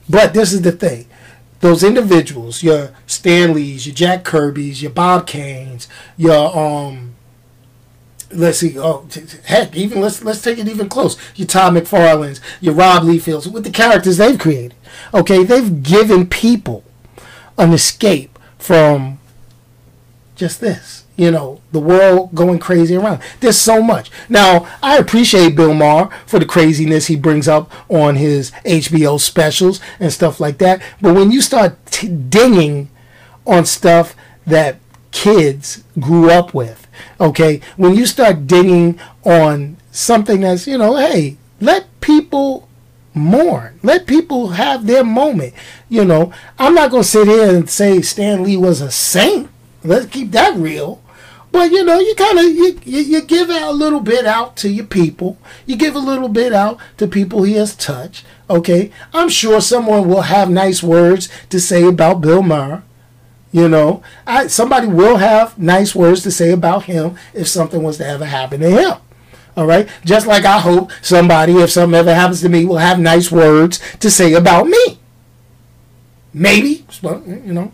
but 0.09 0.33
this 0.33 0.53
is 0.53 0.61
the 0.61 0.71
thing. 0.71 1.07
Those 1.61 1.83
individuals, 1.83 2.61
your 2.61 2.91
Stan 3.07 3.53
Lees, 3.53 3.87
your 3.87 3.95
Jack 3.95 4.23
Kirby's, 4.23 4.81
your 4.81 4.91
Bob 4.91 5.25
Kanes, 5.25 5.87
your 6.17 6.55
um 6.57 7.15
let's 8.35 8.59
see, 8.59 8.77
oh 8.77 9.07
heck, 9.45 9.75
even 9.75 10.01
let's 10.01 10.23
let's 10.23 10.41
take 10.41 10.57
it 10.57 10.67
even 10.67 10.89
close. 10.89 11.17
Your 11.35 11.47
Todd 11.47 11.73
McFarlane's, 11.73 12.41
your 12.61 12.73
Rob 12.73 13.03
Liefelds, 13.03 13.51
with 13.51 13.63
the 13.63 13.71
characters 13.71 14.17
they've 14.17 14.39
created. 14.39 14.75
Okay, 15.13 15.43
they've 15.43 15.81
given 15.83 16.27
people 16.27 16.83
an 17.57 17.73
escape 17.73 18.37
from 18.57 19.19
just 20.35 20.59
this 20.59 21.05
you 21.17 21.31
know, 21.31 21.61
the 21.71 21.79
world 21.79 22.35
going 22.35 22.59
crazy 22.59 22.95
around. 22.95 23.21
There's 23.39 23.57
so 23.57 23.81
much. 23.81 24.11
Now, 24.27 24.67
I 24.83 24.97
appreciate 24.97 25.55
Bill 25.55 25.73
Maher 25.73 26.09
for 26.25 26.39
the 26.39 26.45
craziness 26.45 27.07
he 27.07 27.15
brings 27.15 27.47
up 27.47 27.71
on 27.89 28.15
his 28.15 28.51
HBO 28.65 29.19
specials 29.19 29.79
and 29.99 30.11
stuff 30.11 30.39
like 30.39 30.57
that. 30.57 30.81
But 31.01 31.15
when 31.15 31.31
you 31.31 31.41
start 31.41 31.77
t- 31.85 32.09
dinging 32.09 32.89
on 33.45 33.65
stuff 33.65 34.15
that 34.45 34.77
kids 35.11 35.83
grew 35.99 36.29
up 36.29 36.53
with, 36.53 36.84
okay, 37.19 37.61
when 37.77 37.95
you 37.95 38.05
start 38.05 38.47
digging 38.47 38.99
on 39.23 39.77
something 39.91 40.41
that's, 40.41 40.67
you 40.67 40.77
know, 40.77 40.95
hey, 40.95 41.37
let 41.59 41.87
people 42.01 42.67
mourn. 43.13 43.79
Let 43.81 44.05
people 44.05 44.49
have 44.49 44.85
their 44.85 45.03
moment. 45.03 45.53
You 45.89 46.05
know, 46.05 46.33
I'm 46.59 46.75
not 46.75 46.91
to 46.91 47.03
sit 47.03 47.27
here 47.27 47.55
and 47.55 47.69
say 47.69 48.01
Stan 48.01 48.43
Lee 48.43 48.57
was 48.57 48.81
a 48.81 48.91
saint. 48.91 49.49
Let's 49.83 50.07
keep 50.07 50.31
that 50.31 50.55
real. 50.55 51.01
But 51.51 51.71
you 51.71 51.85
know, 51.85 51.99
you 51.99 52.13
kind 52.15 52.37
of 52.37 52.45
you, 52.45 52.79
you, 52.83 52.99
you 52.99 53.21
give 53.21 53.49
out 53.49 53.69
a 53.69 53.71
little 53.71 54.01
bit 54.01 54.25
out 54.25 54.57
to 54.57 54.69
your 54.69 54.85
people. 54.85 55.37
You 55.65 55.77
give 55.77 55.95
a 55.95 55.99
little 55.99 56.27
bit 56.27 56.51
out 56.51 56.77
to 56.97 57.07
people 57.07 57.43
he 57.43 57.53
has 57.53 57.77
touched. 57.77 58.25
Okay, 58.49 58.91
I'm 59.13 59.29
sure 59.29 59.61
someone 59.61 60.09
will 60.09 60.23
have 60.23 60.49
nice 60.49 60.83
words 60.83 61.29
to 61.49 61.61
say 61.61 61.87
about 61.87 62.19
Bill 62.19 62.41
Maher. 62.41 62.83
You 63.55 63.69
know, 63.69 64.03
I, 64.27 64.47
somebody 64.47 64.87
will 64.87 65.15
have 65.15 65.57
nice 65.57 65.95
words 65.95 66.23
to 66.23 66.31
say 66.31 66.51
about 66.51 66.83
him 66.83 67.15
if 67.33 67.47
something 67.47 67.81
was 67.83 67.99
to 67.99 68.05
ever 68.05 68.25
happen 68.25 68.59
to 68.59 68.69
him. 68.69 68.97
All 69.55 69.65
right, 69.65 69.87
just 70.03 70.27
like 70.27 70.43
I 70.43 70.59
hope 70.59 70.91
somebody, 71.01 71.53
if 71.53 71.71
something 71.71 71.97
ever 71.97 72.13
happens 72.13 72.41
to 72.41 72.49
me, 72.49 72.65
will 72.65 72.79
have 72.79 72.99
nice 72.99 73.31
words 73.31 73.79
to 73.99 74.11
say 74.11 74.33
about 74.33 74.67
me. 74.67 74.99
Maybe, 76.33 76.85
you 77.01 77.53
know. 77.53 77.71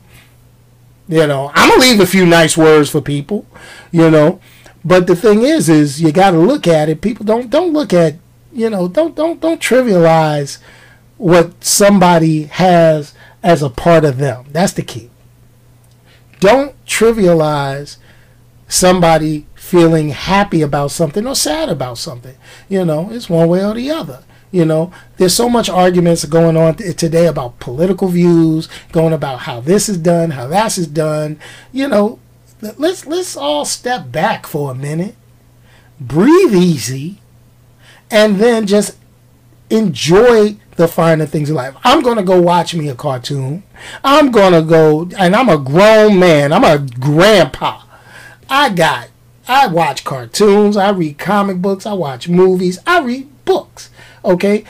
You 1.07 1.25
know, 1.25 1.51
I'm 1.55 1.69
gonna 1.69 1.81
leave 1.81 1.99
a 1.99 2.05
few 2.05 2.27
nice 2.27 2.55
words 2.55 2.91
for 2.91 3.01
people, 3.01 3.47
you 3.91 4.11
know. 4.11 4.39
But 4.85 5.07
the 5.07 5.15
thing 5.15 5.41
is, 5.41 5.67
is 5.67 5.99
you 5.99 6.11
got 6.11 6.31
to 6.31 6.37
look 6.37 6.67
at 6.67 6.89
it. 6.89 7.01
People 7.01 7.25
don't 7.25 7.49
don't 7.49 7.73
look 7.73 7.91
at, 7.91 8.17
you 8.53 8.69
know, 8.69 8.87
don't 8.87 9.15
don't 9.15 9.41
don't 9.41 9.59
trivialize 9.59 10.59
what 11.17 11.63
somebody 11.63 12.43
has 12.43 13.15
as 13.41 13.63
a 13.63 13.69
part 13.71 14.05
of 14.05 14.19
them. 14.19 14.45
That's 14.51 14.73
the 14.73 14.83
key. 14.83 15.10
Don't 16.41 16.73
trivialize 16.87 17.97
somebody 18.67 19.45
feeling 19.53 20.09
happy 20.09 20.63
about 20.63 20.89
something 20.89 21.27
or 21.27 21.35
sad 21.35 21.69
about 21.69 21.99
something. 21.99 22.35
You 22.67 22.83
know, 22.83 23.11
it's 23.11 23.29
one 23.29 23.47
way 23.47 23.63
or 23.63 23.75
the 23.75 23.91
other. 23.91 24.23
You 24.51 24.65
know, 24.65 24.91
there's 25.17 25.35
so 25.35 25.47
much 25.47 25.69
arguments 25.69 26.25
going 26.25 26.57
on 26.57 26.75
today 26.75 27.27
about 27.27 27.59
political 27.59 28.07
views, 28.07 28.67
going 28.91 29.13
about 29.13 29.41
how 29.41 29.61
this 29.61 29.87
is 29.87 29.99
done, 29.99 30.31
how 30.31 30.47
that 30.47 30.77
is 30.79 30.87
done. 30.87 31.39
You 31.71 31.87
know, 31.87 32.19
let's 32.59 33.05
let's 33.05 33.37
all 33.37 33.63
step 33.63 34.11
back 34.11 34.47
for 34.47 34.71
a 34.71 34.75
minute, 34.75 35.15
breathe 35.99 36.55
easy, 36.55 37.21
and 38.09 38.37
then 38.37 38.65
just 38.65 38.97
enjoy 39.69 40.57
the 40.81 40.87
finer 40.87 41.25
things 41.25 41.49
in 41.49 41.55
life. 41.55 41.75
I'm 41.83 42.01
gonna 42.01 42.23
go 42.23 42.41
watch 42.41 42.73
me 42.73 42.89
a 42.89 42.95
cartoon. 42.95 43.63
I'm 44.03 44.31
gonna 44.31 44.61
go, 44.61 45.09
and 45.17 45.35
I'm 45.35 45.47
a 45.47 45.57
grown 45.57 46.19
man. 46.19 46.51
I'm 46.51 46.63
a 46.63 46.79
grandpa. 46.99 47.83
I 48.49 48.69
got. 48.69 49.09
I 49.47 49.67
watch 49.67 50.03
cartoons. 50.03 50.75
I 50.75 50.89
read 50.89 51.17
comic 51.17 51.61
books. 51.61 51.85
I 51.85 51.93
watch 51.93 52.27
movies. 52.27 52.79
I 52.85 53.01
read 53.01 53.29
books. 53.45 53.89
Okay? 54.25 54.65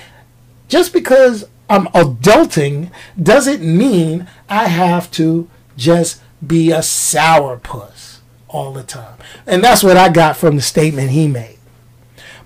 Just 0.68 0.94
because 0.94 1.48
I'm 1.70 1.88
adulting 1.88 2.92
doesn't 3.22 3.62
mean 3.62 4.28
I 4.50 4.68
have 4.68 5.10
to 5.12 5.50
just 5.78 6.22
be 6.46 6.72
a 6.72 6.80
sourpuss 6.80 8.20
all 8.48 8.74
the 8.74 8.84
time. 8.84 9.18
And 9.48 9.64
that's 9.64 9.84
what 9.84 9.98
I 9.98 10.10
got 10.10 10.36
from 10.36 10.58
the 10.58 10.62
statement 10.62 11.12
he 11.12 11.28
made. 11.28 11.58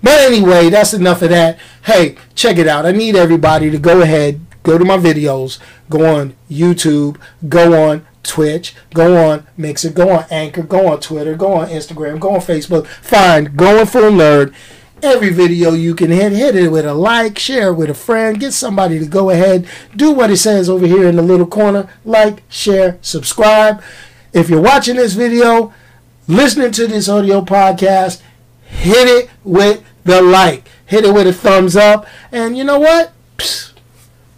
But 0.02 0.20
anyway, 0.20 0.70
that's 0.70 0.94
enough 0.94 1.22
of 1.22 1.30
that. 1.30 1.58
Hey, 1.84 2.16
check 2.34 2.58
it 2.58 2.68
out. 2.68 2.86
I 2.86 2.92
need 2.92 3.16
everybody 3.16 3.70
to 3.70 3.78
go 3.78 4.02
ahead, 4.02 4.40
go 4.62 4.78
to 4.78 4.84
my 4.84 4.98
videos, 4.98 5.58
go 5.88 6.16
on 6.16 6.36
YouTube, 6.50 7.18
go 7.48 7.88
on 7.88 8.06
Twitch, 8.22 8.74
go 8.92 9.30
on 9.30 9.46
Mixer, 9.56 9.90
go 9.90 10.10
on 10.10 10.26
Anchor, 10.30 10.62
go 10.62 10.88
on 10.88 11.00
Twitter, 11.00 11.34
go 11.34 11.54
on 11.54 11.68
Instagram, 11.68 12.18
go 12.18 12.34
on 12.34 12.40
Facebook. 12.40 12.86
Find 12.86 13.56
Going 13.56 13.86
Full 13.86 14.10
Nerd. 14.10 14.54
Every 15.02 15.30
video 15.30 15.72
you 15.72 15.94
can 15.94 16.10
hit, 16.10 16.32
hit 16.32 16.56
it 16.56 16.72
with 16.72 16.86
a 16.86 16.94
like, 16.94 17.38
share 17.38 17.68
it 17.68 17.74
with 17.74 17.90
a 17.90 17.94
friend, 17.94 18.40
get 18.40 18.52
somebody 18.52 18.98
to 18.98 19.06
go 19.06 19.30
ahead, 19.30 19.68
do 19.94 20.10
what 20.10 20.30
it 20.30 20.38
says 20.38 20.70
over 20.70 20.86
here 20.86 21.06
in 21.06 21.16
the 21.16 21.22
little 21.22 21.46
corner 21.46 21.88
like, 22.04 22.42
share, 22.48 22.98
subscribe. 23.02 23.82
If 24.32 24.48
you're 24.48 24.60
watching 24.60 24.96
this 24.96 25.12
video, 25.12 25.72
listening 26.26 26.72
to 26.72 26.86
this 26.86 27.08
audio 27.08 27.42
podcast, 27.42 28.22
hit 28.66 29.08
it 29.08 29.30
with 29.44 29.84
the 30.04 30.22
like, 30.22 30.68
hit 30.84 31.04
it 31.04 31.14
with 31.14 31.26
a 31.26 31.32
thumbs 31.32 31.76
up, 31.76 32.06
and 32.30 32.56
you 32.56 32.64
know 32.64 32.78
what? 32.78 33.12
Psst, 33.38 33.72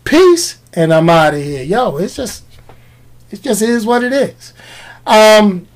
peace, 0.05 0.59
and 0.73 0.93
I'm 0.93 1.11
out 1.11 1.35
of 1.35 1.43
here. 1.43 1.63
Yo, 1.63 1.97
it's 1.97 2.17
just, 2.17 2.45
it 3.31 3.43
just 3.43 3.63
is 3.63 3.85
what 3.85 4.05
it 4.05 4.13
is. 4.13 4.53
Um, 5.07 5.67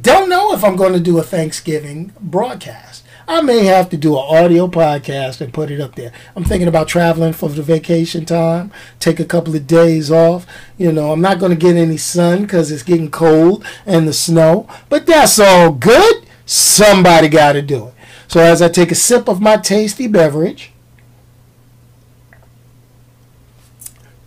don't 0.00 0.28
know 0.28 0.54
if 0.54 0.64
I'm 0.64 0.76
going 0.76 0.94
to 0.94 1.00
do 1.00 1.18
a 1.18 1.22
Thanksgiving 1.22 2.12
broadcast. 2.20 3.04
I 3.28 3.40
may 3.40 3.64
have 3.66 3.88
to 3.90 3.96
do 3.96 4.14
an 4.14 4.24
audio 4.28 4.66
podcast 4.66 5.40
and 5.40 5.54
put 5.54 5.70
it 5.70 5.80
up 5.80 5.94
there. 5.94 6.12
I'm 6.34 6.44
thinking 6.44 6.68
about 6.68 6.88
traveling 6.88 7.32
for 7.32 7.48
the 7.48 7.62
vacation 7.62 8.24
time, 8.24 8.72
take 8.98 9.20
a 9.20 9.24
couple 9.24 9.54
of 9.54 9.66
days 9.66 10.10
off. 10.10 10.46
You 10.76 10.92
know, 10.92 11.12
I'm 11.12 11.20
not 11.20 11.38
going 11.38 11.50
to 11.50 11.56
get 11.56 11.76
any 11.76 11.96
sun 11.96 12.42
because 12.42 12.70
it's 12.70 12.82
getting 12.82 13.10
cold 13.10 13.64
and 13.86 14.08
the 14.08 14.12
snow, 14.12 14.68
but 14.88 15.06
that's 15.06 15.38
all 15.38 15.72
good. 15.72 16.21
Somebody 16.46 17.28
got 17.28 17.52
to 17.52 17.62
do 17.62 17.88
it. 17.88 17.94
So 18.28 18.40
as 18.40 18.62
I 18.62 18.68
take 18.68 18.90
a 18.90 18.94
sip 18.94 19.28
of 19.28 19.40
my 19.40 19.56
tasty 19.56 20.06
beverage, 20.06 20.72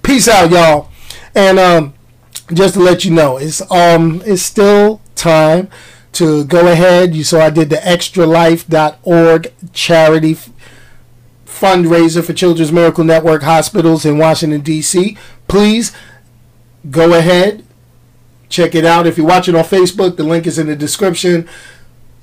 peace 0.04 0.28
out, 0.28 0.51
y'all. 0.51 0.89
And 1.34 1.60
um, 1.60 1.93
just 2.54 2.75
to 2.75 2.80
let 2.80 3.04
you 3.04 3.12
know, 3.12 3.38
it's 3.38 3.62
um, 3.71 4.21
it's 4.25 4.43
still 4.43 5.01
time 5.15 5.69
to 6.13 6.45
go 6.45 6.71
ahead. 6.71 7.15
You 7.15 7.23
saw 7.23 7.41
I 7.41 7.49
did 7.49 7.69
the 7.69 7.78
extralife.org 7.78 9.54
charity 9.73 10.38
fundraiser 11.45 12.23
for 12.23 12.34
Children's 12.34 12.71
Miracle 12.71 13.04
Network 13.04 13.43
hospitals 13.43 14.06
in 14.06 14.17
Washington, 14.17 14.62
D.C. 14.62 15.17
Please 15.47 15.91
go 16.89 17.17
ahead, 17.17 17.65
check 18.49 18.75
it 18.75 18.86
out. 18.86 19.08
If 19.08 19.17
you're 19.17 19.28
watching 19.28 19.56
on 19.56 19.63
Facebook, 19.63 20.17
the 20.17 20.23
link 20.23 20.45
is 20.45 20.60
in 20.60 20.67
the 20.67 20.75
description. 20.75 21.47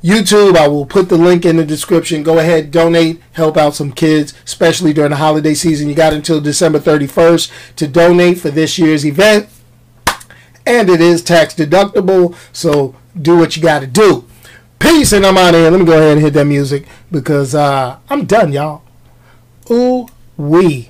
YouTube, 0.02 0.56
I 0.56 0.66
will 0.66 0.84
put 0.84 1.08
the 1.08 1.16
link 1.16 1.44
in 1.44 1.56
the 1.56 1.64
description. 1.64 2.24
Go 2.24 2.38
ahead, 2.38 2.72
donate, 2.72 3.22
help 3.32 3.56
out 3.56 3.76
some 3.76 3.92
kids, 3.92 4.34
especially 4.44 4.92
during 4.92 5.10
the 5.10 5.16
holiday 5.16 5.54
season. 5.54 5.88
You 5.88 5.94
got 5.94 6.12
until 6.12 6.40
December 6.40 6.80
31st 6.80 7.76
to 7.76 7.86
donate 7.86 8.38
for 8.38 8.50
this 8.50 8.78
year's 8.78 9.06
event. 9.06 9.48
And 10.66 10.90
it 10.90 11.00
is 11.00 11.22
tax 11.22 11.54
deductible, 11.54 12.36
so 12.52 12.96
do 13.20 13.36
what 13.36 13.56
you 13.56 13.62
got 13.62 13.80
to 13.80 13.86
do. 13.86 14.24
Peace, 14.78 15.12
and 15.12 15.24
I'm 15.24 15.38
out 15.38 15.54
of 15.54 15.60
here. 15.60 15.70
Let 15.70 15.78
me 15.78 15.86
go 15.86 15.92
ahead 15.92 16.12
and 16.12 16.20
hit 16.20 16.34
that 16.34 16.46
music 16.46 16.86
because 17.10 17.54
uh, 17.54 17.98
I'm 18.08 18.24
done, 18.24 18.52
y'all. 18.52 18.82
Ooh, 19.70 20.08
wee. 20.36 20.88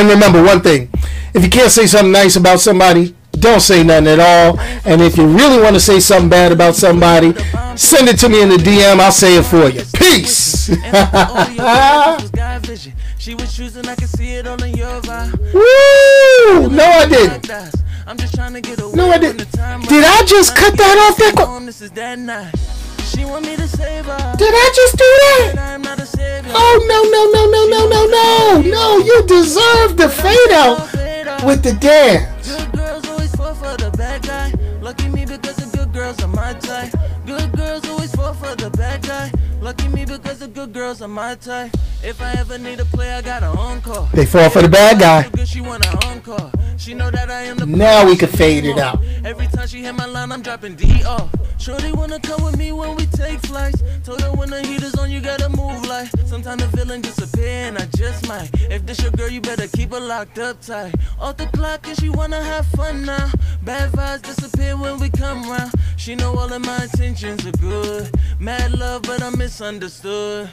And 0.00 0.08
remember 0.08 0.42
one 0.42 0.62
thing 0.62 0.88
if 1.34 1.44
you 1.44 1.50
can't 1.50 1.70
say 1.70 1.86
something 1.86 2.10
nice 2.10 2.34
about 2.36 2.58
somebody, 2.58 3.14
don't 3.32 3.60
say 3.60 3.84
nothing 3.84 4.06
at 4.06 4.18
all. 4.18 4.58
And 4.86 5.02
if 5.02 5.18
you 5.18 5.26
really 5.26 5.62
want 5.62 5.74
to 5.74 5.80
say 5.80 6.00
something 6.00 6.30
bad 6.30 6.52
about 6.52 6.74
somebody, 6.74 7.34
send 7.76 8.08
it 8.08 8.18
to 8.20 8.30
me 8.30 8.40
in 8.40 8.48
the 8.48 8.56
DM. 8.56 8.98
I'll 8.98 9.12
say 9.12 9.36
it 9.36 9.44
for 9.44 9.68
you. 9.68 9.82
Peace. 9.94 10.70
Woo! 15.52 16.70
No, 16.70 16.84
I 16.84 17.06
didn't. 17.06 17.46
No, 18.96 19.10
I 19.10 19.18
didn't. 19.18 19.52
Did 19.86 20.04
I 20.04 20.24
just 20.24 20.56
cut 20.56 20.78
that 20.78 20.96
off 21.10 21.18
that 21.18 21.34
qu- 23.16 23.18
Home, 23.18 23.18
This 23.18 23.18
is 23.18 23.18
that 23.18 23.18
night. 23.18 23.18
She 23.18 23.24
want 23.24 23.46
me 23.46 23.56
to 23.56 23.68
save 23.68 24.04
her. 24.06 24.34
Did 24.38 24.54
I 24.54 24.72
just 24.74 24.96
do 24.96 25.04
that? 25.04 25.58
I'm 25.58 25.82
not 25.82 25.98
a. 26.00 26.06
Oh, 26.52 26.76
no, 26.88 26.98
no, 27.14 27.22
no, 27.34 27.42
no, 27.50 27.62
no, 27.66 27.88
no, 27.88 28.06
no. 28.06 28.70
No, 28.70 28.98
you 28.98 29.22
deserve 29.26 29.96
the 29.96 30.08
fade 30.08 30.50
out 30.52 31.44
with 31.44 31.62
the 31.62 31.72
dance. 31.74 32.48
Good 32.48 32.72
girls 32.72 33.08
always 33.08 33.34
fall 33.36 33.54
for 33.54 33.76
the 33.76 33.90
bad 33.96 34.22
guy. 34.22 34.52
Lucky 34.80 35.08
me 35.08 35.24
because 35.24 35.56
the 35.56 35.76
good 35.76 35.92
girls 35.92 36.20
are 36.22 36.28
my 36.28 36.52
type. 36.54 36.92
Good 37.26 37.52
girls 37.52 37.88
always 37.88 38.14
fall 38.14 38.34
for 38.34 38.54
the 38.56 38.70
bad 38.70 39.02
guy. 39.02 39.30
Lucky 39.60 39.88
me 39.88 40.04
because 40.04 40.38
the 40.40 40.48
good 40.48 40.72
girls 40.72 41.02
are 41.02 41.08
my 41.08 41.34
type. 41.36 41.70
If 42.02 42.20
I 42.20 42.32
ever 42.32 42.58
need 42.58 42.80
a 42.80 42.84
play, 42.86 43.12
I 43.12 43.22
got 43.22 43.42
a 43.42 43.48
encore. 43.48 44.08
They 44.12 44.26
fall 44.26 44.50
for 44.50 44.62
the 44.62 44.68
bad 44.68 44.98
guy. 44.98 45.22
She 46.80 46.94
want 46.94 47.02
an 47.02 47.10
encore. 47.10 47.10
She 47.10 47.10
know 47.10 47.10
that 47.10 47.30
I 47.30 47.42
am 47.42 47.56
the 47.58 47.66
Now 47.66 48.06
we 48.06 48.16
can 48.16 48.28
fade 48.28 48.64
it 48.64 48.78
out. 48.78 49.00
Every 49.24 49.46
time 49.48 49.68
she 49.68 49.82
hit 49.82 49.94
my 49.94 50.06
line, 50.06 50.32
I'm 50.32 50.42
dropping 50.42 50.76
D 50.76 51.04
off. 51.04 51.30
Shorty 51.58 51.92
wanna 51.92 52.18
come 52.20 52.42
with 52.42 52.56
me 52.56 52.72
when 52.72 52.96
we 52.96 53.06
take 53.06 53.38
flights. 53.40 53.82
Told 54.02 54.22
her 54.22 54.32
when 54.32 54.48
the 54.50 54.62
heat 54.62 54.82
is 54.82 54.94
on, 54.94 55.10
you 55.10 55.20
gotta 55.20 55.48
move 55.50 55.86
like. 55.86 56.08
Sometimes 56.24 56.62
the 56.62 56.68
villain 56.76 57.02
disappear 57.02 57.68
and 57.68 57.76
I 57.76 57.84
just 57.96 58.26
might. 58.26 58.48
If 58.70 58.86
this 58.86 59.02
your 59.02 59.10
girl, 59.12 59.28
you 59.28 59.40
better 59.42 59.68
keep 59.68 59.92
her 59.92 60.00
locked 60.00 60.38
up 60.38 60.60
tight. 60.62 60.94
Off 61.20 61.36
the 61.36 61.46
clock 61.48 61.86
and 61.86 61.98
she 62.00 62.08
wanna 62.08 62.42
have 62.42 62.66
fun 62.68 63.04
now. 63.04 63.30
Bad 63.62 63.92
vibes 63.92 64.22
disappear 64.22 64.76
when 64.76 64.98
we 64.98 65.10
come 65.10 65.42
round. 65.50 65.72
She 65.96 66.14
know 66.14 66.34
all 66.38 66.50
of 66.50 66.62
my 66.64 66.82
intentions 66.84 67.46
are 67.46 67.58
good. 67.58 68.10
Mad 68.38 68.72
love, 68.72 69.02
but 69.02 69.22
I'm 69.22 69.36
misunderstood. 69.36 70.48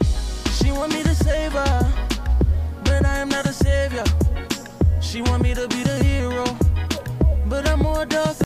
She 0.60 0.72
want 0.72 0.92
me 0.92 1.04
to 1.04 1.16
save 1.16 1.54
her, 1.54 1.94
but 2.84 3.06
I 3.06 3.20
am 3.20 3.30
not 3.30 3.46
a 3.46 3.54
savior. 3.54 4.04
She 5.00 5.22
want 5.22 5.44
me 5.44 5.54
to 5.54 5.68
be 5.68 5.84
the 5.84 6.04
hero, 6.04 6.46
but 7.48 7.68
I'm 7.68 7.80
more 7.80 8.06
dark. 8.06 8.28